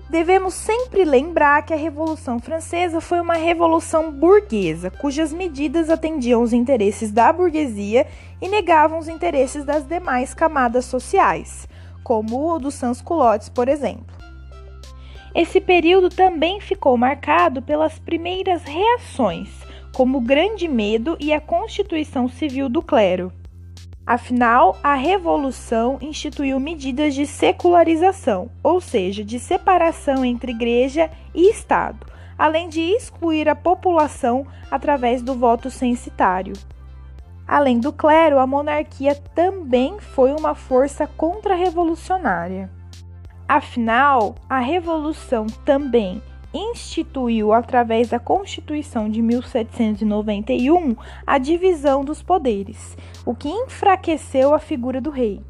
Devemos 0.10 0.54
sempre 0.54 1.04
lembrar 1.04 1.63
que 1.63 1.74
a 1.74 1.78
Revolução 1.78 2.39
Francesa 2.39 3.02
foi 3.02 3.20
uma 3.20 3.34
revolução 3.34 4.10
burguesa, 4.10 4.89
cujas 4.89 5.34
medidas 5.34 5.89
atendiam 5.89 6.41
os 6.41 6.54
interesses 6.54 7.12
da 7.12 7.34
burguesia 7.34 8.08
e 8.41 8.48
negavam 8.48 9.00
os 9.00 9.10
interesses 9.10 9.65
das 9.65 9.86
demais 9.86 10.34
camadas 10.34 10.86
sociais, 10.86 11.67
como 12.06 12.54
o 12.54 12.58
dos 12.58 12.76
sans-culottes, 12.76 13.50
por 13.50 13.67
exemplo. 13.67 14.15
Esse 15.36 15.60
período 15.60 16.10
também 16.10 16.62
ficou 16.62 16.96
marcado 16.98 17.62
pelas 17.62 18.00
primeiras 18.00 18.63
reações, 18.63 19.50
como 19.93 20.20
o 20.20 20.22
Grande 20.22 20.70
Medo 20.70 21.17
e 21.20 21.34
a 21.34 21.41
Constituição 21.41 22.30
Civil 22.30 22.70
do 22.70 22.82
Clero. 22.82 23.30
Afinal, 24.08 24.78
a 24.82 24.93
Revolução 24.93 25.98
instituiu 26.00 26.62
medidas 26.62 27.13
de 27.13 27.28
secularização, 27.28 28.50
ou 28.63 28.80
seja, 28.80 29.22
de 29.22 29.38
separação 29.38 30.24
entre 30.24 30.54
igreja 30.54 31.12
e 31.36 31.50
Estado, 31.50 32.08
além 32.38 32.70
de 32.70 32.80
excluir 32.80 33.50
a 33.50 33.56
população 33.56 34.48
através 34.72 35.22
do 35.22 35.36
voto 35.36 35.70
censitário. 35.70 36.54
Além 37.46 37.82
do 37.82 37.91
clero, 37.91 38.39
a 38.39 38.48
monarquia 38.48 39.13
também 39.36 40.00
foi 40.00 40.32
uma 40.32 40.56
força 40.56 41.06
contra-revolucionária. 41.06 42.72
Afinal, 43.46 44.36
a 44.50 44.60
Revolução 44.60 45.48
também 45.65 46.24
instituiu, 46.58 47.54
através 47.54 48.10
da 48.10 48.20
Constituição 48.20 49.10
de 49.10 49.22
1791, 49.22 50.96
a 51.26 51.38
divisão 51.38 52.04
dos 52.04 52.22
poderes, 52.22 52.98
o 53.26 53.36
que 53.36 53.50
enfraqueceu 53.50 54.54
a 54.54 54.60
figura 54.60 55.00
do 55.00 55.10
rei. 55.10 55.41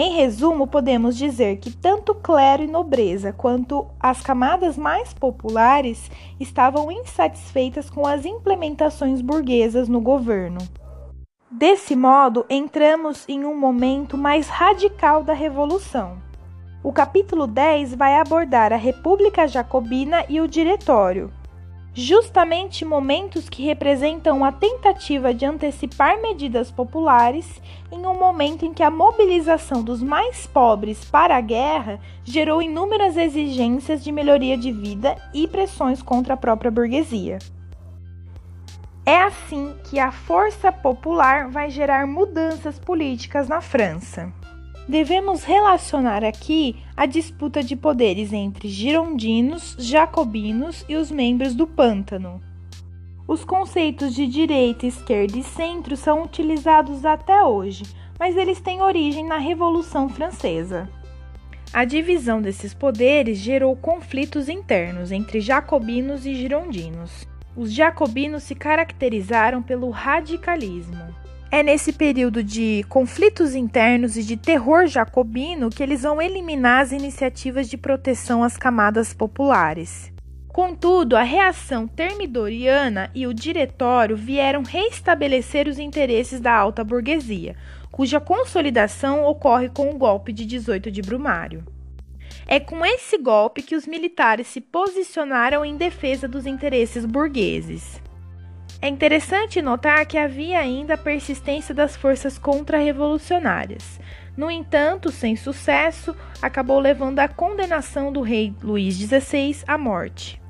Em 0.00 0.12
resumo, 0.12 0.68
podemos 0.68 1.16
dizer 1.16 1.56
que 1.56 1.76
tanto 1.76 2.14
clero 2.14 2.62
e 2.62 2.68
nobreza 2.68 3.32
quanto 3.32 3.86
as 3.98 4.20
camadas 4.20 4.78
mais 4.78 5.12
populares 5.12 6.08
estavam 6.38 6.92
insatisfeitas 6.92 7.90
com 7.90 8.06
as 8.06 8.24
implementações 8.24 9.20
burguesas 9.20 9.88
no 9.88 10.00
governo. 10.00 10.58
Desse 11.50 11.96
modo, 11.96 12.46
entramos 12.48 13.28
em 13.28 13.44
um 13.44 13.58
momento 13.58 14.16
mais 14.16 14.48
radical 14.48 15.24
da 15.24 15.32
Revolução. 15.32 16.27
O 16.80 16.92
capítulo 16.92 17.48
10 17.48 17.96
vai 17.96 18.14
abordar 18.20 18.72
a 18.72 18.76
República 18.76 19.48
Jacobina 19.48 20.24
e 20.28 20.40
o 20.40 20.46
Diretório, 20.46 21.28
justamente 21.92 22.84
momentos 22.84 23.48
que 23.48 23.64
representam 23.64 24.44
a 24.44 24.52
tentativa 24.52 25.34
de 25.34 25.44
antecipar 25.44 26.22
medidas 26.22 26.70
populares 26.70 27.60
em 27.90 28.06
um 28.06 28.16
momento 28.16 28.64
em 28.64 28.72
que 28.72 28.84
a 28.84 28.92
mobilização 28.92 29.82
dos 29.82 30.00
mais 30.00 30.46
pobres 30.46 31.04
para 31.04 31.36
a 31.36 31.40
guerra 31.40 31.98
gerou 32.22 32.62
inúmeras 32.62 33.16
exigências 33.16 34.04
de 34.04 34.12
melhoria 34.12 34.56
de 34.56 34.70
vida 34.70 35.16
e 35.34 35.48
pressões 35.48 36.00
contra 36.00 36.34
a 36.34 36.36
própria 36.36 36.70
burguesia. 36.70 37.40
É 39.04 39.16
assim 39.22 39.74
que 39.90 39.98
a 39.98 40.12
força 40.12 40.70
popular 40.70 41.48
vai 41.48 41.70
gerar 41.70 42.06
mudanças 42.06 42.78
políticas 42.78 43.48
na 43.48 43.60
França. 43.60 44.32
Devemos 44.88 45.44
relacionar 45.44 46.24
aqui 46.24 46.76
a 46.96 47.04
disputa 47.04 47.62
de 47.62 47.76
poderes 47.76 48.32
entre 48.32 48.68
girondinos, 48.68 49.76
jacobinos 49.78 50.82
e 50.88 50.96
os 50.96 51.10
membros 51.10 51.54
do 51.54 51.66
pântano. 51.66 52.40
Os 53.26 53.44
conceitos 53.44 54.14
de 54.14 54.26
direita, 54.26 54.86
esquerda 54.86 55.36
e 55.36 55.42
centro 55.42 55.94
são 55.94 56.22
utilizados 56.22 57.04
até 57.04 57.44
hoje, 57.44 57.84
mas 58.18 58.34
eles 58.34 58.62
têm 58.62 58.80
origem 58.80 59.26
na 59.26 59.36
Revolução 59.36 60.08
Francesa. 60.08 60.88
A 61.70 61.84
divisão 61.84 62.40
desses 62.40 62.72
poderes 62.72 63.36
gerou 63.36 63.76
conflitos 63.76 64.48
internos 64.48 65.12
entre 65.12 65.38
jacobinos 65.38 66.24
e 66.24 66.34
girondinos. 66.34 67.28
Os 67.54 67.74
jacobinos 67.74 68.42
se 68.44 68.54
caracterizaram 68.54 69.62
pelo 69.62 69.90
radicalismo. 69.90 71.14
É 71.50 71.62
nesse 71.62 71.94
período 71.94 72.44
de 72.44 72.84
conflitos 72.90 73.54
internos 73.54 74.18
e 74.18 74.22
de 74.22 74.36
terror 74.36 74.86
jacobino 74.86 75.70
que 75.70 75.82
eles 75.82 76.02
vão 76.02 76.20
eliminar 76.20 76.82
as 76.82 76.92
iniciativas 76.92 77.70
de 77.70 77.78
proteção 77.78 78.44
às 78.44 78.58
camadas 78.58 79.14
populares. 79.14 80.12
Contudo, 80.46 81.16
a 81.16 81.22
reação 81.22 81.88
termidoriana 81.88 83.10
e 83.14 83.26
o 83.26 83.32
diretório 83.32 84.14
vieram 84.14 84.62
restabelecer 84.62 85.66
os 85.68 85.78
interesses 85.78 86.38
da 86.38 86.52
alta 86.54 86.84
burguesia, 86.84 87.56
cuja 87.90 88.20
consolidação 88.20 89.24
ocorre 89.24 89.70
com 89.70 89.90
o 89.90 89.96
golpe 89.96 90.34
de 90.34 90.44
18 90.44 90.90
de 90.90 91.00
Brumário. 91.00 91.64
É 92.46 92.60
com 92.60 92.84
esse 92.84 93.16
golpe 93.16 93.62
que 93.62 93.74
os 93.74 93.86
militares 93.86 94.48
se 94.48 94.60
posicionaram 94.60 95.64
em 95.64 95.78
defesa 95.78 96.28
dos 96.28 96.44
interesses 96.44 97.06
burgueses. 97.06 98.02
É 98.80 98.88
interessante 98.88 99.60
notar 99.60 100.06
que 100.06 100.16
havia 100.16 100.60
ainda 100.60 100.94
a 100.94 100.98
persistência 100.98 101.74
das 101.74 101.96
forças 101.96 102.38
contra-revolucionárias. 102.38 103.98
No 104.36 104.48
entanto, 104.48 105.10
sem 105.10 105.34
sucesso, 105.34 106.14
acabou 106.40 106.78
levando 106.78 107.18
à 107.18 107.26
condenação 107.26 108.12
do 108.12 108.20
rei 108.20 108.54
Luís 108.62 108.94
XVI 108.94 109.64
à 109.66 109.76
morte. 109.76 110.40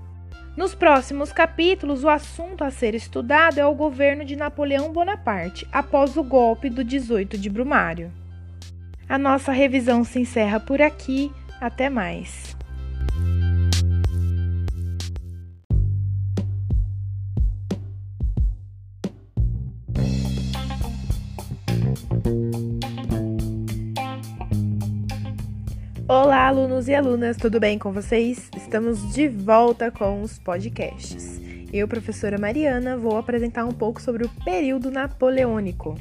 Nos 0.59 0.75
próximos 0.75 1.33
capítulos, 1.33 2.05
o 2.05 2.09
assunto 2.09 2.65
a 2.65 2.71
ser 2.71 2.95
estudado 2.95 3.59
é 3.59 3.65
o 3.65 3.75
governo 3.75 4.25
de 4.25 4.37
Napoleão 4.37 4.93
Bonaparte 4.93 5.67
após 5.73 6.17
o 6.17 6.23
golpe 6.23 6.69
do 6.69 6.85
18 6.85 7.39
de 7.39 7.49
Brumário. 7.49 8.13
A 9.09 9.17
nossa 9.17 9.53
revisão 9.53 10.05
se 10.05 10.21
encerra 10.21 10.61
por 10.61 10.83
aqui. 10.83 11.33
Até 11.61 11.89
mais! 11.89 12.58
Olá, 26.21 26.49
alunos 26.49 26.89
e 26.89 26.95
alunas, 26.97 27.37
tudo 27.37 27.61
bem 27.61 27.79
com 27.79 27.93
vocês? 27.93 28.51
Estamos 28.57 29.15
de 29.15 29.29
volta 29.29 29.89
com 29.89 30.21
os 30.21 30.37
podcasts. 30.37 31.41
Eu, 31.73 31.87
professora 31.87 32.37
Mariana, 32.37 32.97
vou 32.97 33.17
apresentar 33.17 33.65
um 33.65 33.71
pouco 33.71 34.03
sobre 34.03 34.27
o 34.27 34.31
período 34.45 34.91
napoleônico. 34.91 35.97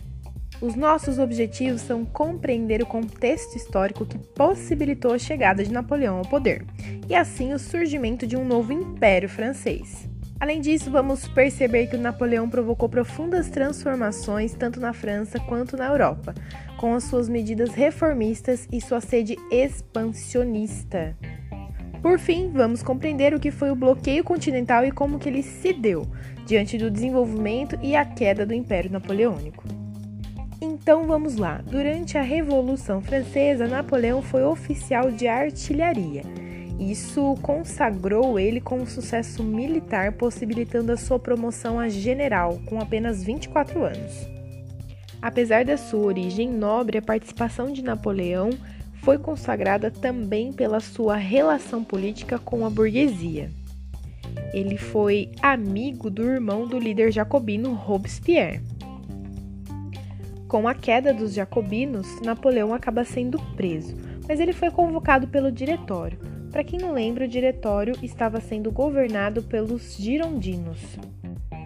Os 0.60 0.74
nossos 0.74 1.20
objetivos 1.20 1.82
são 1.82 2.04
compreender 2.04 2.82
o 2.82 2.88
contexto 2.88 3.56
histórico 3.56 4.08
que 4.08 4.18
possibilitou 4.18 5.14
a 5.14 5.20
chegada 5.20 5.64
de 5.64 5.72
Napoleão 5.72 6.18
ao 6.18 6.26
poder 6.26 6.66
e, 7.08 7.14
assim, 7.14 7.54
o 7.54 7.60
surgimento 7.60 8.26
de 8.26 8.36
um 8.36 8.44
novo 8.44 8.74
império 8.74 9.30
francês. 9.30 10.10
Além 10.40 10.62
disso, 10.62 10.90
vamos 10.90 11.28
perceber 11.28 11.88
que 11.88 11.96
o 11.96 12.02
Napoleão 12.02 12.50
provocou 12.50 12.90
profundas 12.90 13.50
transformações 13.50 14.54
tanto 14.54 14.80
na 14.80 14.94
França 14.94 15.40
quanto 15.40 15.78
na 15.78 15.88
Europa, 15.88 16.34
com 16.78 16.94
as 16.94 17.04
suas 17.04 17.28
medidas 17.28 17.74
reformistas 17.74 18.68
e 18.72 18.80
sua 18.80 19.02
sede 19.02 19.36
expansionista. 19.52 21.18
Por 22.02 22.20
fim, 22.20 22.52
vamos 22.52 22.84
compreender 22.84 23.34
o 23.34 23.40
que 23.40 23.52
foi 23.52 23.72
o 23.72 23.76
bloqueio 23.76 24.24
continental 24.24 24.86
e 24.86 24.92
como 24.92 25.20
que 25.20 25.28
ele 25.28 25.44
se 25.44 25.74
deu 25.74 26.08
diante 26.46 26.78
do 26.78 26.90
desenvolvimento 26.90 27.78
e 27.82 27.96
a 27.96 28.06
queda 28.06 28.46
do 28.46 28.54
Império 28.54 28.92
Napoleônico. 28.92 29.64
Então 30.62 31.06
vamos 31.06 31.36
lá. 31.36 31.62
Durante 31.66 32.18
a 32.18 32.22
Revolução 32.22 33.02
Francesa, 33.02 33.68
Napoleão 33.68 34.22
foi 34.22 34.44
oficial 34.44 35.12
de 35.12 35.28
artilharia. 35.28 36.22
Isso 36.80 37.36
consagrou 37.42 38.40
ele 38.40 38.62
com 38.62 38.80
um 38.80 38.86
sucesso 38.86 39.44
militar, 39.44 40.14
possibilitando 40.14 40.92
a 40.92 40.98
sua 40.98 41.20
promoção 41.20 41.80
a 41.80 41.90
general 41.90 42.60
com 42.68 42.80
apenas 42.80 43.24
24 43.24 43.84
anos. 43.84 44.37
Apesar 45.28 45.66
da 45.66 45.76
sua 45.76 46.06
origem 46.06 46.50
nobre, 46.50 46.98
a 46.98 47.02
participação 47.02 47.74
de 47.74 47.82
Napoleão 47.82 48.50
foi 49.04 49.18
consagrada 49.18 49.92
também 49.92 50.54
pela 50.54 50.80
sua 50.80 51.18
relação 51.18 51.84
política 51.84 52.40
com 52.40 52.66
a 52.66 52.70
burguesia. 52.70 53.50
Ele 54.54 54.78
foi 54.78 55.30
amigo 55.42 56.10
do 56.10 56.24
irmão 56.24 56.66
do 56.66 56.80
líder 56.80 57.12
jacobino 57.12 57.74
Robespierre. 57.74 58.62
Com 60.48 60.66
a 60.66 60.74
queda 60.74 61.14
dos 61.14 61.34
jacobinos, 61.34 62.08
Napoleão 62.22 62.74
acaba 62.74 63.04
sendo 63.04 63.38
preso, 63.58 63.98
mas 64.30 64.40
ele 64.40 64.54
foi 64.54 64.72
convocado 64.72 65.28
pelo 65.28 65.52
diretório. 65.52 66.18
Para 66.54 66.64
quem 66.64 66.80
não 66.80 66.94
lembra, 66.94 67.26
o 67.26 67.28
diretório 67.28 67.94
estava 68.02 68.40
sendo 68.40 68.72
governado 68.72 69.44
pelos 69.44 69.98
girondinos. 69.98 70.80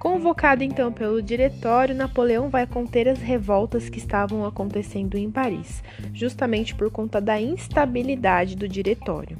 Convocado 0.01 0.63
então 0.63 0.91
pelo 0.91 1.21
diretório, 1.21 1.93
Napoleão 1.93 2.49
vai 2.49 2.65
conter 2.65 3.07
as 3.07 3.19
revoltas 3.19 3.87
que 3.87 3.99
estavam 3.99 4.43
acontecendo 4.43 5.15
em 5.15 5.29
Paris, 5.29 5.83
justamente 6.11 6.73
por 6.73 6.89
conta 6.89 7.21
da 7.21 7.39
instabilidade 7.39 8.55
do 8.55 8.67
diretório. 8.67 9.37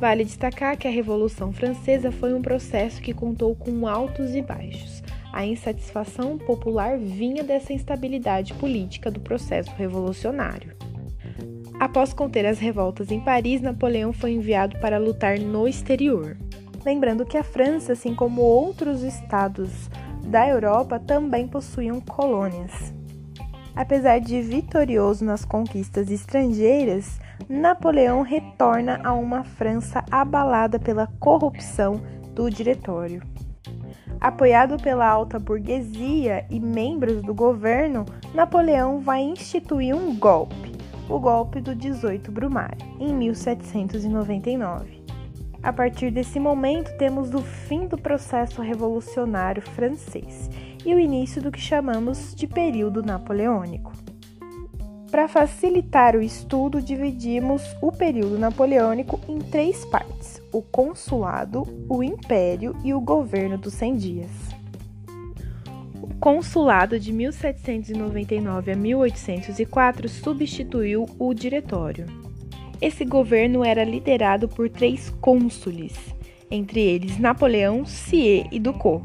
Vale 0.00 0.24
destacar 0.24 0.76
que 0.76 0.88
a 0.88 0.90
Revolução 0.90 1.52
Francesa 1.52 2.10
foi 2.10 2.34
um 2.34 2.42
processo 2.42 3.00
que 3.00 3.14
contou 3.14 3.54
com 3.54 3.86
altos 3.86 4.34
e 4.34 4.42
baixos. 4.42 5.04
A 5.32 5.46
insatisfação 5.46 6.36
popular 6.36 6.98
vinha 6.98 7.44
dessa 7.44 7.72
instabilidade 7.72 8.54
política 8.54 9.08
do 9.08 9.20
processo 9.20 9.70
revolucionário. 9.78 10.72
Após 11.78 12.12
conter 12.12 12.44
as 12.44 12.58
revoltas 12.58 13.12
em 13.12 13.20
Paris, 13.20 13.60
Napoleão 13.60 14.12
foi 14.12 14.32
enviado 14.32 14.80
para 14.80 14.98
lutar 14.98 15.38
no 15.38 15.68
exterior. 15.68 16.36
Lembrando 16.84 17.26
que 17.26 17.36
a 17.36 17.44
França, 17.44 17.92
assim 17.92 18.14
como 18.14 18.42
outros 18.42 19.02
estados 19.02 19.90
da 20.24 20.48
Europa, 20.48 20.98
também 20.98 21.46
possuíam 21.46 22.00
colônias. 22.00 22.92
Apesar 23.74 24.18
de 24.18 24.40
vitorioso 24.42 25.24
nas 25.24 25.44
conquistas 25.44 26.10
estrangeiras, 26.10 27.20
Napoleão 27.48 28.22
retorna 28.22 29.00
a 29.04 29.12
uma 29.12 29.44
França 29.44 30.04
abalada 30.10 30.78
pela 30.78 31.06
corrupção 31.20 32.00
do 32.34 32.50
diretório. 32.50 33.22
Apoiado 34.20 34.76
pela 34.82 35.06
alta 35.06 35.38
burguesia 35.38 36.44
e 36.50 36.58
membros 36.58 37.22
do 37.22 37.32
governo, 37.32 38.04
Napoleão 38.34 38.98
vai 38.98 39.22
instituir 39.22 39.94
um 39.94 40.18
golpe, 40.18 40.72
o 41.08 41.20
golpe 41.20 41.60
do 41.60 41.72
18 41.72 42.32
Brumário, 42.32 42.78
em 42.98 43.14
1799. 43.14 44.97
A 45.62 45.72
partir 45.72 46.10
desse 46.10 46.38
momento, 46.38 46.96
temos 46.96 47.34
o 47.34 47.42
fim 47.42 47.86
do 47.86 47.98
processo 47.98 48.62
revolucionário 48.62 49.62
francês 49.62 50.48
e 50.86 50.94
o 50.94 51.00
início 51.00 51.42
do 51.42 51.50
que 51.50 51.60
chamamos 51.60 52.34
de 52.34 52.46
período 52.46 53.02
napoleônico. 53.02 53.92
Para 55.10 55.26
facilitar 55.26 56.14
o 56.14 56.22
estudo, 56.22 56.82
dividimos 56.82 57.62
o 57.80 57.90
período 57.90 58.38
napoleônico 58.38 59.18
em 59.26 59.38
três 59.38 59.84
partes: 59.86 60.40
o 60.52 60.62
consulado, 60.62 61.62
o 61.88 62.02
império 62.04 62.76
e 62.84 62.92
o 62.92 63.00
governo 63.00 63.56
dos 63.56 63.74
100 63.74 63.96
dias. 63.96 64.30
O 66.00 66.14
consulado 66.20 67.00
de 67.00 67.12
1799 67.12 68.72
a 68.72 68.76
1804 68.76 70.08
substituiu 70.08 71.06
o 71.18 71.32
diretório. 71.32 72.27
Esse 72.80 73.04
governo 73.04 73.64
era 73.64 73.82
liderado 73.82 74.48
por 74.48 74.68
três 74.68 75.10
cônsules, 75.20 75.94
entre 76.50 76.80
eles 76.80 77.18
Napoleão, 77.18 77.84
Sier 77.84 78.46
e 78.52 78.60
Ducos. 78.60 79.02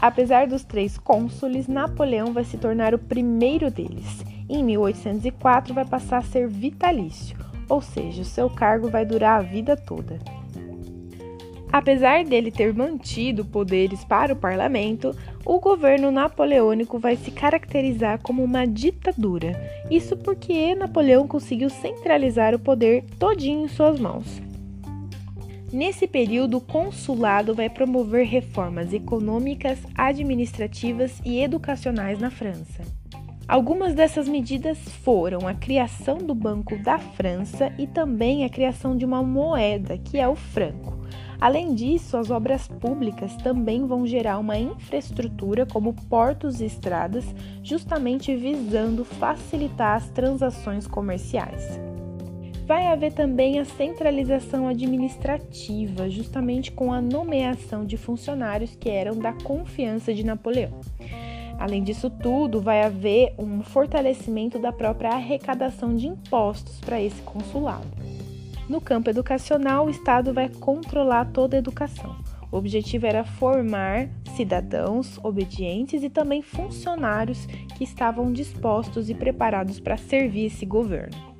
Apesar 0.00 0.46
dos 0.46 0.64
três 0.64 0.98
cônsules, 0.98 1.66
Napoleão 1.66 2.32
vai 2.32 2.44
se 2.44 2.56
tornar 2.56 2.94
o 2.94 2.98
primeiro 2.98 3.70
deles. 3.70 4.24
Em 4.48 4.62
1804 4.62 5.74
vai 5.74 5.84
passar 5.84 6.18
a 6.18 6.22
ser 6.22 6.48
vitalício, 6.48 7.36
ou 7.68 7.80
seja, 7.80 8.22
o 8.22 8.26
seu 8.26 8.50
cargo 8.50 8.88
vai 8.88 9.04
durar 9.04 9.40
a 9.40 9.42
vida 9.42 9.76
toda. 9.76 10.18
Apesar 11.74 12.24
dele 12.24 12.52
ter 12.52 12.72
mantido 12.72 13.44
poderes 13.44 14.04
para 14.04 14.32
o 14.32 14.36
parlamento, 14.36 15.12
o 15.44 15.58
governo 15.58 16.12
napoleônico 16.12 17.00
vai 17.00 17.16
se 17.16 17.32
caracterizar 17.32 18.20
como 18.22 18.44
uma 18.44 18.64
ditadura. 18.64 19.60
Isso 19.90 20.16
porque 20.16 20.72
Napoleão 20.76 21.26
conseguiu 21.26 21.68
centralizar 21.68 22.54
o 22.54 22.60
poder 22.60 23.02
todinho 23.18 23.64
em 23.64 23.68
suas 23.68 23.98
mãos. 23.98 24.40
Nesse 25.72 26.06
período, 26.06 26.58
o 26.58 26.60
consulado 26.60 27.56
vai 27.56 27.68
promover 27.68 28.24
reformas 28.24 28.92
econômicas, 28.92 29.80
administrativas 29.96 31.20
e 31.24 31.40
educacionais 31.40 32.20
na 32.20 32.30
França. 32.30 32.82
Algumas 33.48 33.94
dessas 33.94 34.28
medidas 34.28 34.78
foram 35.02 35.48
a 35.48 35.54
criação 35.54 36.18
do 36.18 36.36
Banco 36.36 36.78
da 36.78 37.00
França 37.00 37.72
e 37.76 37.88
também 37.88 38.44
a 38.44 38.48
criação 38.48 38.96
de 38.96 39.04
uma 39.04 39.24
moeda, 39.24 39.98
que 39.98 40.20
é 40.20 40.28
o 40.28 40.36
franco. 40.36 40.94
Além 41.40 41.74
disso, 41.74 42.16
as 42.16 42.30
obras 42.30 42.68
públicas 42.68 43.34
também 43.36 43.86
vão 43.86 44.06
gerar 44.06 44.38
uma 44.38 44.58
infraestrutura 44.58 45.66
como 45.66 45.94
portos 46.08 46.60
e 46.60 46.66
estradas, 46.66 47.24
justamente 47.62 48.34
visando 48.34 49.04
facilitar 49.04 49.96
as 49.96 50.08
transações 50.10 50.86
comerciais. 50.86 51.80
Vai 52.66 52.86
haver 52.86 53.12
também 53.12 53.58
a 53.58 53.64
centralização 53.64 54.66
administrativa, 54.66 56.08
justamente 56.08 56.72
com 56.72 56.92
a 56.92 57.00
nomeação 57.00 57.84
de 57.84 57.98
funcionários 57.98 58.74
que 58.74 58.88
eram 58.88 59.18
da 59.18 59.34
confiança 59.34 60.14
de 60.14 60.24
Napoleão. 60.24 60.80
Além 61.58 61.82
disso 61.82 62.08
tudo, 62.08 62.60
vai 62.60 62.82
haver 62.82 63.34
um 63.38 63.62
fortalecimento 63.62 64.58
da 64.58 64.72
própria 64.72 65.10
arrecadação 65.10 65.94
de 65.94 66.06
impostos 66.08 66.80
para 66.80 67.00
esse 67.00 67.20
consulado. 67.22 67.86
No 68.68 68.80
campo 68.80 69.10
educacional, 69.10 69.86
o 69.86 69.90
Estado 69.90 70.32
vai 70.32 70.48
controlar 70.48 71.26
toda 71.26 71.56
a 71.56 71.58
educação. 71.58 72.16
O 72.50 72.56
objetivo 72.56 73.06
era 73.06 73.24
formar 73.24 74.08
cidadãos 74.36 75.18
obedientes 75.22 76.02
e 76.02 76.08
também 76.08 76.40
funcionários 76.40 77.46
que 77.76 77.84
estavam 77.84 78.32
dispostos 78.32 79.10
e 79.10 79.14
preparados 79.14 79.80
para 79.80 79.98
servir 79.98 80.46
esse 80.46 80.64
governo. 80.64 81.34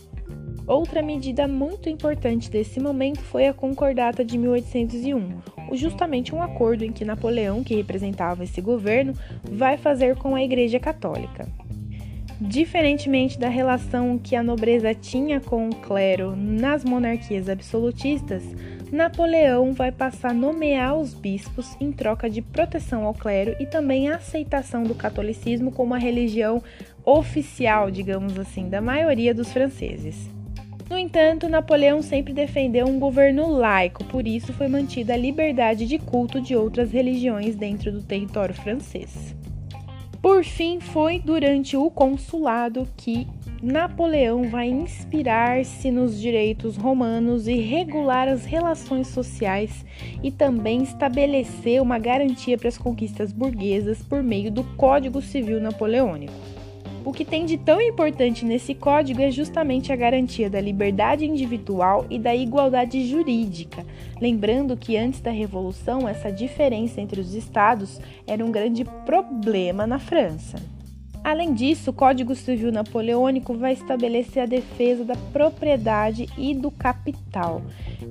Outra 0.67 1.03
medida 1.03 1.47
muito 1.47 1.89
importante 1.89 2.51
desse 2.51 2.81
momento 2.81 3.21
foi 3.21 3.47
a 3.47 3.55
Concordata 3.55 4.25
de 4.25 4.37
1801, 4.37 5.41
justamente 5.73 6.35
um 6.35 6.43
acordo 6.43 6.85
em 6.85 6.93
que 6.93 7.05
Napoleão, 7.05 7.63
que 7.63 7.75
representava 7.75 8.45
esse 8.45 8.61
governo, 8.61 9.13
vai 9.51 9.77
fazer 9.77 10.17
com 10.17 10.35
a 10.35 10.43
Igreja 10.43 10.79
Católica. 10.79 11.47
Diferentemente 12.47 13.39
da 13.39 13.49
relação 13.49 14.19
que 14.19 14.37
a 14.37 14.43
nobreza 14.43 14.95
tinha 14.95 15.41
com 15.41 15.71
o 15.71 15.75
clero 15.75 16.37
nas 16.37 16.85
monarquias 16.85 17.49
absolutistas, 17.49 18.45
Napoleão 18.93 19.73
vai 19.73 19.91
passar 19.91 20.31
a 20.31 20.35
nomear 20.35 20.95
os 20.95 21.15
bispos 21.15 21.75
em 21.81 21.91
troca 21.91 22.29
de 22.29 22.43
proteção 22.43 23.07
ao 23.07 23.15
clero 23.15 23.57
e 23.59 23.67
também 23.67 24.09
a 24.09 24.17
aceitação 24.17 24.83
do 24.83 24.95
catolicismo 24.95 25.73
como 25.73 25.95
a 25.95 25.99
religião 25.99 26.63
oficial, 27.03 27.91
digamos 27.91 28.39
assim, 28.39 28.69
da 28.69 28.81
maioria 28.81 29.35
dos 29.35 29.51
franceses. 29.51 30.29
No 30.89 30.99
entanto, 30.99 31.49
Napoleão 31.49 32.03
sempre 32.03 32.35
defendeu 32.35 32.87
um 32.87 33.01
governo 33.01 33.49
laico, 33.49 34.05
por 34.05 34.29
isso 34.29 34.53
foi 34.53 34.69
mantida 34.69 35.15
a 35.15 35.17
liberdade 35.17 35.87
de 35.87 35.99
culto 35.99 36.43
de 36.43 36.55
outras 36.55 36.93
religiões 36.93 37.57
dentro 37.57 37.91
do 37.91 38.03
território 38.03 38.55
francês. 38.55 39.35
Por 40.25 40.43
fim, 40.43 40.81
foi 40.81 41.19
durante 41.19 41.77
o 41.77 41.91
consulado 41.91 42.89
que 42.97 43.29
Napoleão 43.63 44.49
vai 44.49 44.69
inspirar-se 44.69 45.91
nos 45.91 46.19
direitos 46.19 46.79
romanos 46.79 47.47
e 47.47 47.57
regular 47.57 48.27
as 48.27 48.47
relações 48.47 49.09
sociais 49.09 49.85
e 50.23 50.31
também 50.31 50.83
estabelecer 50.83 51.83
uma 51.83 51.99
garantia 51.99 52.57
para 52.57 52.69
as 52.69 52.79
conquistas 52.79 53.35
burguesas 53.35 54.03
por 54.03 54.23
meio 54.23 54.51
do 54.51 54.65
Código 54.79 55.21
Civil 55.21 55.61
Napoleônico. 55.61 56.54
O 57.05 57.13
que 57.13 57.25
tem 57.25 57.45
de 57.45 57.59
tão 57.59 57.81
importante 57.83 58.47
nesse 58.47 58.75
código 58.75 59.21
é 59.21 59.31
justamente 59.31 59.93
a 59.93 59.97
garantia 59.97 60.49
da 60.49 60.59
liberdade 60.59 61.27
individual 61.27 62.07
e 62.09 62.19
da 62.19 62.35
igualdade 62.35 63.07
jurídica. 63.07 63.85
Lembrando 64.19 64.75
que 64.75 64.97
antes 64.97 65.21
da 65.21 65.31
Revolução, 65.31 66.09
essa 66.09 66.33
diferença 66.33 67.03
entre 67.03 67.21
os 67.21 67.35
estados 67.35 68.01
era 68.27 68.43
um 68.43 68.51
grande 68.51 68.87
problema 69.05 69.87
na 69.87 69.99
França. 69.99 70.57
Além 71.23 71.53
disso, 71.55 71.91
o 71.91 71.95
Código 71.95 72.35
Civil 72.35 72.73
Napoleônico 72.73 73.55
vai 73.55 73.73
estabelecer 73.73 74.43
a 74.43 74.47
defesa 74.47 75.05
da 75.05 75.17
propriedade 75.33 76.27
e 76.39 76.55
do 76.55 76.71
capital. 76.71 77.63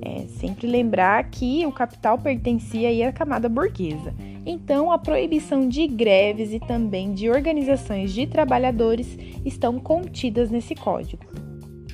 É, 0.02 0.26
sempre 0.38 0.66
lembrar 0.66 1.30
que 1.30 1.64
o 1.66 1.72
capital 1.72 2.18
pertencia 2.18 3.08
à 3.08 3.12
camada 3.12 3.48
burguesa. 3.48 4.12
Então, 4.46 4.92
a 4.92 4.98
proibição 4.98 5.68
de 5.68 5.86
greves 5.86 6.52
e 6.52 6.60
também 6.60 7.12
de 7.12 7.30
organizações 7.30 8.12
de 8.12 8.26
trabalhadores 8.26 9.16
estão 9.44 9.78
contidas 9.78 10.50
nesse 10.50 10.74
código. 10.74 11.24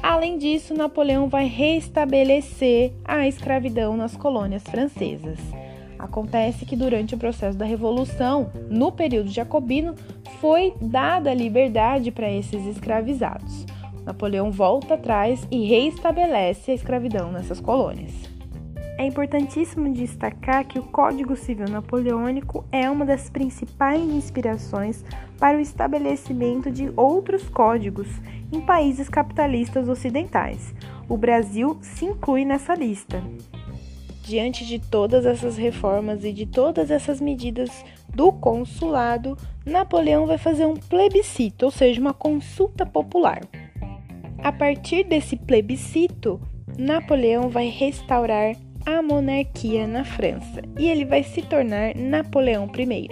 Além 0.02 0.38
disso, 0.38 0.74
Napoleão 0.74 1.28
vai 1.28 1.46
restabelecer 1.46 2.92
a 3.04 3.28
escravidão 3.28 3.96
nas 3.96 4.16
colônias 4.16 4.62
francesas. 4.62 5.38
Acontece 5.98 6.64
que 6.64 6.74
durante 6.74 7.14
o 7.14 7.18
processo 7.18 7.58
da 7.58 7.66
Revolução, 7.66 8.50
no 8.70 8.90
período 8.90 9.30
jacobino, 9.30 9.94
foi 10.40 10.72
dada 10.80 11.34
liberdade 11.34 12.10
para 12.10 12.32
esses 12.32 12.64
escravizados. 12.66 13.66
Napoleão 14.04 14.50
volta 14.50 14.94
atrás 14.94 15.46
e 15.50 15.66
reestabelece 15.66 16.70
a 16.70 16.74
escravidão 16.74 17.30
nessas 17.30 17.60
colônias. 17.60 18.29
É 19.00 19.06
importantíssimo 19.06 19.90
destacar 19.94 20.62
que 20.66 20.78
o 20.78 20.82
Código 20.82 21.34
Civil 21.34 21.66
Napoleônico 21.70 22.66
é 22.70 22.90
uma 22.90 23.06
das 23.06 23.30
principais 23.30 24.02
inspirações 24.02 25.02
para 25.38 25.56
o 25.56 25.60
estabelecimento 25.60 26.70
de 26.70 26.92
outros 26.94 27.48
códigos 27.48 28.06
em 28.52 28.60
países 28.60 29.08
capitalistas 29.08 29.88
ocidentais. 29.88 30.74
O 31.08 31.16
Brasil 31.16 31.78
se 31.80 32.04
inclui 32.04 32.44
nessa 32.44 32.74
lista. 32.74 33.24
Diante 34.22 34.66
de 34.66 34.78
todas 34.78 35.24
essas 35.24 35.56
reformas 35.56 36.22
e 36.22 36.30
de 36.30 36.44
todas 36.44 36.90
essas 36.90 37.22
medidas 37.22 37.70
do 38.14 38.30
consulado, 38.30 39.34
Napoleão 39.64 40.26
vai 40.26 40.36
fazer 40.36 40.66
um 40.66 40.76
plebiscito, 40.76 41.64
ou 41.64 41.70
seja, 41.70 41.98
uma 41.98 42.12
consulta 42.12 42.84
popular. 42.84 43.40
A 44.44 44.52
partir 44.52 45.04
desse 45.04 45.36
plebiscito, 45.36 46.38
Napoleão 46.76 47.48
vai 47.48 47.68
restaurar 47.68 48.54
a 48.86 49.02
monarquia 49.02 49.86
na 49.86 50.04
França 50.04 50.62
e 50.78 50.88
ele 50.88 51.04
vai 51.04 51.22
se 51.22 51.42
tornar 51.42 51.94
Napoleão 51.94 52.70
I. 52.76 53.08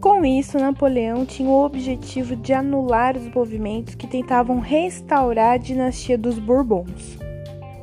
Com 0.00 0.24
isso, 0.24 0.58
Napoleão 0.58 1.26
tinha 1.26 1.48
o 1.48 1.64
objetivo 1.64 2.36
de 2.36 2.52
anular 2.52 3.16
os 3.16 3.28
movimentos 3.34 3.94
que 3.96 4.06
tentavam 4.06 4.60
restaurar 4.60 5.54
a 5.54 5.56
dinastia 5.56 6.16
dos 6.16 6.38
Bourbons. 6.38 7.18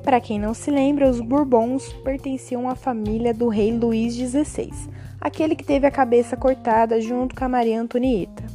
Para 0.01 0.21
quem 0.21 0.39
não 0.39 0.53
se 0.53 0.71
lembra, 0.71 1.09
os 1.09 1.19
Bourbons 1.19 1.91
pertenciam 2.03 2.69
à 2.69 2.75
família 2.75 3.33
do 3.33 3.49
rei 3.49 3.71
Luís 3.71 4.15
XVI, 4.15 4.71
aquele 5.19 5.55
que 5.55 5.65
teve 5.65 5.88
a 5.88 5.91
cabeça 5.91 6.38
cortada 6.38 7.01
junto 7.01 7.35
com 7.35 7.43
a 7.43 7.49
Maria 7.49 7.81
Antonieta. 7.81 8.55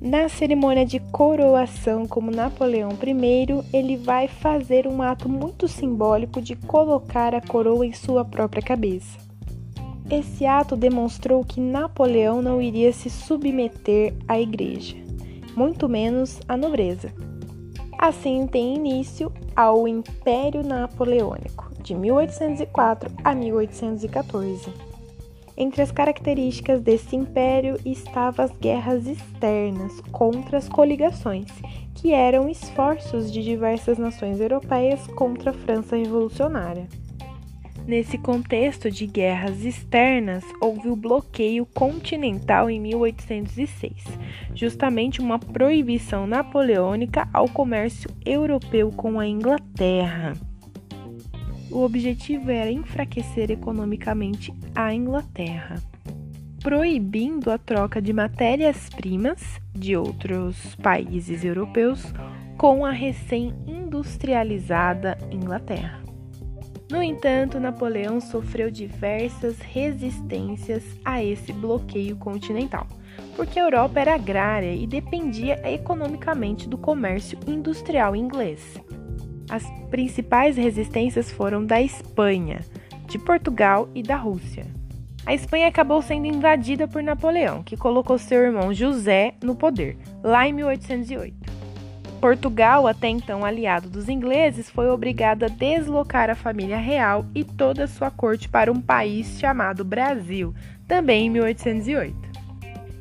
Na 0.00 0.28
cerimônia 0.28 0.84
de 0.84 1.00
coroação 1.00 2.06
como 2.06 2.30
Napoleão 2.30 2.90
I, 2.90 3.64
ele 3.72 3.96
vai 3.96 4.28
fazer 4.28 4.86
um 4.86 5.00
ato 5.00 5.26
muito 5.26 5.66
simbólico 5.66 6.40
de 6.40 6.54
colocar 6.54 7.34
a 7.34 7.40
coroa 7.40 7.86
em 7.86 7.94
sua 7.94 8.22
própria 8.22 8.62
cabeça. 8.62 9.18
Esse 10.10 10.44
ato 10.44 10.76
demonstrou 10.76 11.42
que 11.44 11.60
Napoleão 11.60 12.42
não 12.42 12.60
iria 12.60 12.92
se 12.92 13.08
submeter 13.08 14.14
à 14.28 14.38
igreja, 14.38 14.96
muito 15.56 15.88
menos 15.88 16.40
à 16.46 16.58
nobreza. 16.58 17.10
Assim 17.98 18.46
tem 18.46 18.76
início 18.76 19.32
ao 19.56 19.88
Império 19.88 20.62
Napoleônico, 20.62 21.72
de 21.82 21.94
1804 21.94 23.10
a 23.24 23.34
1814. 23.34 24.85
Entre 25.56 25.80
as 25.80 25.90
características 25.90 26.82
desse 26.82 27.16
império 27.16 27.78
estavam 27.84 28.44
as 28.44 28.52
guerras 28.58 29.06
externas 29.06 30.00
contra 30.12 30.58
as 30.58 30.68
coligações, 30.68 31.50
que 31.94 32.12
eram 32.12 32.48
esforços 32.48 33.32
de 33.32 33.42
diversas 33.42 33.96
nações 33.96 34.38
europeias 34.38 35.06
contra 35.08 35.50
a 35.50 35.54
França 35.54 35.96
revolucionária. 35.96 36.86
Nesse 37.86 38.18
contexto 38.18 38.90
de 38.90 39.06
guerras 39.06 39.64
externas, 39.64 40.44
houve 40.60 40.90
o 40.90 40.96
bloqueio 40.96 41.64
continental 41.64 42.68
em 42.68 42.80
1806, 42.80 43.92
justamente 44.54 45.20
uma 45.20 45.38
proibição 45.38 46.26
napoleônica 46.26 47.28
ao 47.32 47.48
comércio 47.48 48.10
europeu 48.26 48.90
com 48.90 49.20
a 49.20 49.26
Inglaterra. 49.26 50.32
O 51.70 51.82
objetivo 51.82 52.50
era 52.50 52.70
enfraquecer 52.70 53.50
economicamente 53.50 54.54
a 54.74 54.92
Inglaterra, 54.94 55.82
proibindo 56.62 57.50
a 57.50 57.58
troca 57.58 58.00
de 58.00 58.12
matérias-primas 58.12 59.60
de 59.72 59.96
outros 59.96 60.76
países 60.76 61.44
europeus 61.44 62.14
com 62.56 62.86
a 62.86 62.90
recém-industrializada 62.90 65.18
Inglaterra. 65.30 66.02
No 66.90 67.02
entanto, 67.02 67.58
Napoleão 67.58 68.20
sofreu 68.20 68.70
diversas 68.70 69.58
resistências 69.58 70.84
a 71.04 71.20
esse 71.22 71.52
bloqueio 71.52 72.16
continental, 72.16 72.86
porque 73.34 73.58
a 73.58 73.64
Europa 73.64 74.00
era 74.00 74.14
agrária 74.14 74.72
e 74.72 74.86
dependia 74.86 75.60
economicamente 75.68 76.68
do 76.68 76.78
comércio 76.78 77.36
industrial 77.46 78.14
inglês. 78.14 78.80
As 79.48 79.64
principais 79.90 80.56
resistências 80.56 81.30
foram 81.30 81.64
da 81.64 81.80
Espanha, 81.80 82.60
de 83.06 83.18
Portugal 83.18 83.88
e 83.94 84.02
da 84.02 84.16
Rússia. 84.16 84.66
A 85.24 85.34
Espanha 85.34 85.68
acabou 85.68 86.00
sendo 86.02 86.26
invadida 86.26 86.86
por 86.86 87.02
Napoleão, 87.02 87.62
que 87.62 87.76
colocou 87.76 88.16
seu 88.16 88.42
irmão 88.42 88.72
José 88.72 89.34
no 89.42 89.56
poder, 89.56 89.96
lá 90.22 90.46
em 90.46 90.52
1808. 90.52 91.56
Portugal, 92.20 92.86
até 92.86 93.08
então 93.08 93.44
aliado 93.44 93.88
dos 93.88 94.08
ingleses, 94.08 94.70
foi 94.70 94.88
obrigado 94.88 95.44
a 95.44 95.48
deslocar 95.48 96.30
a 96.30 96.34
família 96.34 96.78
real 96.78 97.26
e 97.34 97.44
toda 97.44 97.86
sua 97.86 98.10
corte 98.10 98.48
para 98.48 98.72
um 98.72 98.80
país 98.80 99.38
chamado 99.38 99.84
Brasil, 99.84 100.54
também 100.88 101.26
em 101.26 101.30
1808. 101.30 102.25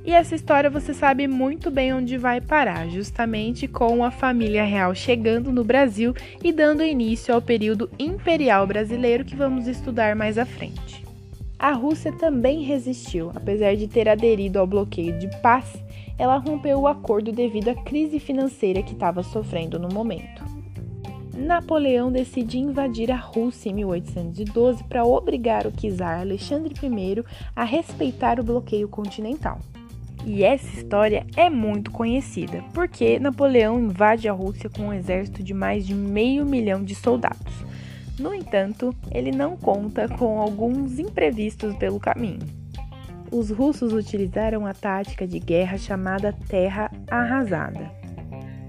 E 0.05 0.11
essa 0.11 0.35
história 0.35 0.69
você 0.69 0.93
sabe 0.93 1.27
muito 1.27 1.71
bem 1.71 1.91
onde 1.91 2.17
vai 2.17 2.39
parar, 2.39 2.87
justamente 2.87 3.67
com 3.67 4.03
a 4.03 4.11
família 4.11 4.63
real 4.63 4.93
chegando 4.93 5.51
no 5.51 5.63
Brasil 5.63 6.13
e 6.43 6.51
dando 6.51 6.83
início 6.83 7.33
ao 7.33 7.41
período 7.41 7.89
imperial 7.97 8.67
brasileiro 8.67 9.25
que 9.25 9.35
vamos 9.35 9.67
estudar 9.67 10.15
mais 10.15 10.37
à 10.37 10.45
frente. 10.45 11.03
A 11.57 11.71
Rússia 11.71 12.11
também 12.11 12.61
resistiu, 12.61 13.31
apesar 13.33 13.75
de 13.75 13.87
ter 13.87 14.07
aderido 14.07 14.59
ao 14.59 14.67
bloqueio 14.67 15.17
de 15.17 15.27
paz 15.41 15.73
ela 16.17 16.37
rompeu 16.37 16.79
o 16.79 16.87
acordo 16.87 17.31
devido 17.31 17.69
à 17.69 17.75
crise 17.75 18.19
financeira 18.19 18.81
que 18.81 18.93
estava 18.93 19.21
sofrendo 19.21 19.77
no 19.77 19.89
momento. 19.89 20.43
Napoleão 21.35 22.11
decide 22.11 22.57
invadir 22.57 23.11
a 23.11 23.17
Rússia 23.17 23.69
em 23.69 23.73
1812 23.73 24.83
para 24.85 25.03
obrigar 25.03 25.67
o 25.67 25.71
czar 25.71 26.21
Alexandre 26.21 26.73
I 26.81 27.23
a 27.53 27.63
respeitar 27.65 28.39
o 28.39 28.43
bloqueio 28.43 28.87
continental. 28.87 29.59
E 30.25 30.43
essa 30.43 30.67
história 30.75 31.25
é 31.35 31.49
muito 31.49 31.91
conhecida, 31.91 32.63
porque 32.73 33.19
Napoleão 33.19 33.79
invade 33.79 34.27
a 34.27 34.33
Rússia 34.33 34.69
com 34.69 34.87
um 34.87 34.93
exército 34.93 35.43
de 35.43 35.53
mais 35.53 35.85
de 35.85 35.93
meio 35.93 36.45
milhão 36.45 36.83
de 36.83 36.95
soldados. 36.95 37.53
No 38.17 38.33
entanto, 38.33 38.95
ele 39.11 39.31
não 39.31 39.55
conta 39.55 40.07
com 40.07 40.39
alguns 40.39 40.97
imprevistos 40.99 41.75
pelo 41.75 41.99
caminho 41.99 42.39
os 43.31 43.49
russos 43.49 43.93
utilizaram 43.93 44.65
a 44.65 44.73
tática 44.73 45.27
de 45.27 45.39
guerra 45.39 45.77
chamada 45.77 46.33
Terra 46.47 46.89
Arrasada. 47.09 47.91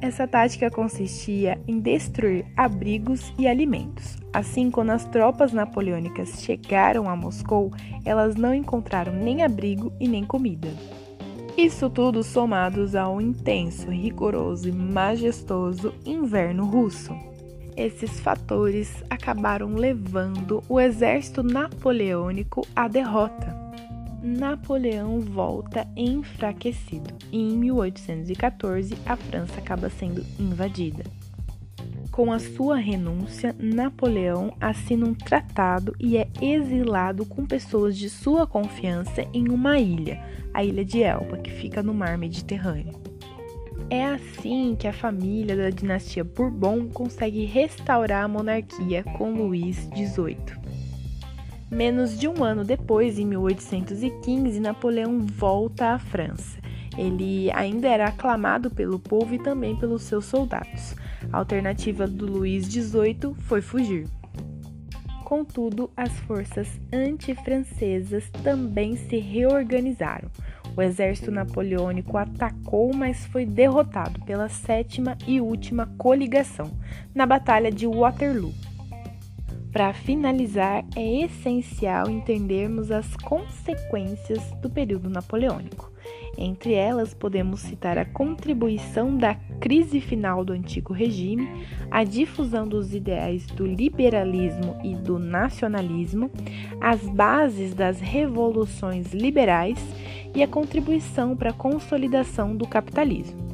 Essa 0.01 0.27
tática 0.27 0.71
consistia 0.71 1.59
em 1.67 1.81
destruir 1.81 2.45
abrigos 2.57 3.33
e 3.39 3.47
alimentos. 3.47 4.17
Assim, 4.33 4.71
quando 4.71 4.91
as 4.91 5.05
tropas 5.05 5.53
napoleônicas 5.53 6.43
chegaram 6.43 7.09
a 7.09 7.17
Moscou, 7.17 7.73
elas 8.05 8.37
não 8.37 8.53
encontraram 8.53 9.13
nem 9.13 9.43
abrigo 9.43 9.93
e 9.99 10.07
nem 10.07 10.25
comida. 10.25 10.69
Isso 11.57 11.89
tudo 11.89 12.23
somados 12.23 12.95
ao 12.95 13.19
intenso, 13.19 13.89
rigoroso 13.91 14.69
e 14.69 14.73
majestoso 14.73 15.95
inverno 16.05 16.67
russo. 16.67 17.17
Esses 17.75 18.21
fatores 18.21 19.03
acabaram 19.09 19.75
levando 19.75 20.63
o 20.69 20.79
exército 20.79 21.43
napoleônico 21.43 22.67
à 22.77 22.87
derrota. 22.89 23.57
Napoleão 24.23 25.21
volta 25.21 25.89
enfraquecido 25.97 27.15
e 27.33 27.39
em 27.39 27.57
1814 27.57 28.95
a 29.07 29.17
França 29.17 29.59
acaba 29.59 29.89
sendo 29.89 30.23
invadida. 30.39 31.05
Com 32.17 32.33
a 32.33 32.39
sua 32.39 32.77
renúncia, 32.77 33.55
Napoleão 33.59 34.57
assina 34.59 35.05
um 35.05 35.12
tratado 35.12 35.95
e 36.01 36.17
é 36.17 36.27
exilado 36.41 37.27
com 37.27 37.45
pessoas 37.45 37.95
de 37.95 38.09
sua 38.09 38.47
confiança 38.47 39.29
em 39.35 39.51
uma 39.51 39.79
ilha, 39.79 40.25
a 40.55 40.64
ilha 40.64 40.83
de 40.83 41.03
Elba, 41.03 41.37
que 41.37 41.51
fica 41.51 41.83
no 41.83 41.93
mar 41.93 42.17
Mediterrâneo. 42.17 42.95
É 43.91 44.03
assim 44.03 44.75
que 44.79 44.89
a 44.89 44.95
família 44.95 45.55
da 45.55 45.69
dinastia 45.69 46.25
Bourbon 46.25 46.89
consegue 46.89 47.45
restaurar 47.45 48.25
a 48.25 48.29
monarquia 48.29 49.05
com 49.19 49.35
Luís 49.35 49.77
XVIII. 49.95 50.39
Menos 51.71 52.19
de 52.19 52.27
um 52.27 52.43
ano 52.43 52.64
depois, 52.64 53.19
em 53.19 53.27
1815, 53.27 54.59
Napoleão 54.59 55.21
volta 55.21 55.89
à 55.89 55.99
França. 55.99 56.66
Ele 56.97 57.51
ainda 57.53 57.89
era 57.89 58.07
aclamado 58.07 58.71
pelo 58.71 58.99
povo 58.99 59.35
e 59.35 59.39
também 59.39 59.77
pelos 59.77 60.03
seus 60.03 60.25
soldados. 60.25 60.95
A 61.33 61.39
alternativa 61.39 62.07
do 62.07 62.27
Luís 62.27 62.65
XVIII 62.67 63.35
foi 63.41 63.61
fugir. 63.61 64.07
Contudo, 65.25 65.91
as 65.97 66.13
forças 66.21 66.69
anti-francesas 66.93 68.31
também 68.45 68.97
se 68.97 69.19
reorganizaram. 69.19 70.31
O 70.77 70.83
exército 70.83 71.31
napoleônico 71.31 72.17
atacou, 72.17 72.95
mas 72.95 73.27
foi 73.27 73.45
derrotado 73.45 74.21
pela 74.25 74.49
sétima 74.49 75.17
e 75.27 75.41
última 75.41 75.87
coligação 75.99 76.71
na 77.15 77.27
Batalha 77.27 77.73
de 77.73 77.87
Waterloo. 77.87 78.55
Para 79.73 79.93
finalizar, 79.93 80.85
é 80.95 81.25
essencial 81.25 82.09
entendermos 82.09 82.91
as 82.91 83.17
consequências 83.17 84.43
do 84.63 84.71
período 84.71 85.11
napoleônico. 85.11 85.93
Entre 86.39 86.74
elas, 86.74 87.14
podemos 87.14 87.61
citar 87.61 87.97
a 87.97 88.05
contribuição 88.05 89.16
da 89.16 89.34
crise 89.59 90.01
final 90.01 90.45
do 90.45 90.53
antigo 90.53 90.93
regime, 90.93 91.49
a 91.91 92.05
difusão 92.05 92.68
dos 92.68 92.95
ideais 92.95 93.47
do 93.47 93.66
liberalismo 93.66 94.76
e 94.84 94.95
do 94.95 95.18
nacionalismo, 95.18 96.30
as 96.80 97.01
bases 97.09 97.74
das 97.74 98.01
revoluções 98.01 99.12
liberais 99.14 99.78
e 100.34 100.43
a 100.43 100.49
contribuição 100.49 101.34
para 101.34 101.51
a 101.51 101.55
consolidação 101.55 102.55
do 102.55 102.66
capitalismo. 102.66 103.47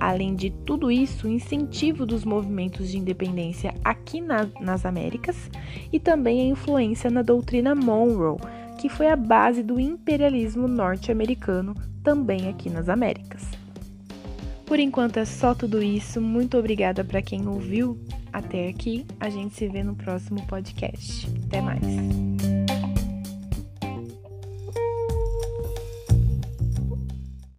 Além 0.00 0.34
de 0.34 0.48
tudo 0.48 0.90
isso, 0.90 1.26
o 1.26 1.30
incentivo 1.30 2.06
dos 2.06 2.24
movimentos 2.24 2.90
de 2.90 2.96
independência 2.96 3.74
aqui 3.84 4.22
na, 4.22 4.48
nas 4.58 4.86
Américas 4.86 5.50
e 5.92 6.00
também 6.00 6.40
a 6.40 6.44
influência 6.52 7.10
na 7.10 7.20
doutrina 7.20 7.74
Monroe, 7.74 8.38
que 8.80 8.88
foi 8.88 9.08
a 9.08 9.16
base 9.16 9.62
do 9.62 9.78
imperialismo 9.78 10.66
norte-americano 10.66 11.76
também 12.02 12.48
aqui 12.48 12.70
nas 12.70 12.88
Américas. 12.88 13.42
Por 14.64 14.80
enquanto 14.80 15.18
é 15.18 15.24
só 15.26 15.54
tudo 15.54 15.82
isso. 15.82 16.18
Muito 16.18 16.56
obrigada 16.56 17.04
para 17.04 17.20
quem 17.20 17.46
ouviu 17.46 18.00
até 18.32 18.68
aqui. 18.68 19.04
A 19.20 19.28
gente 19.28 19.54
se 19.54 19.68
vê 19.68 19.84
no 19.84 19.94
próximo 19.94 20.46
podcast. 20.46 21.28
Até 21.46 21.60
mais. 21.60 21.82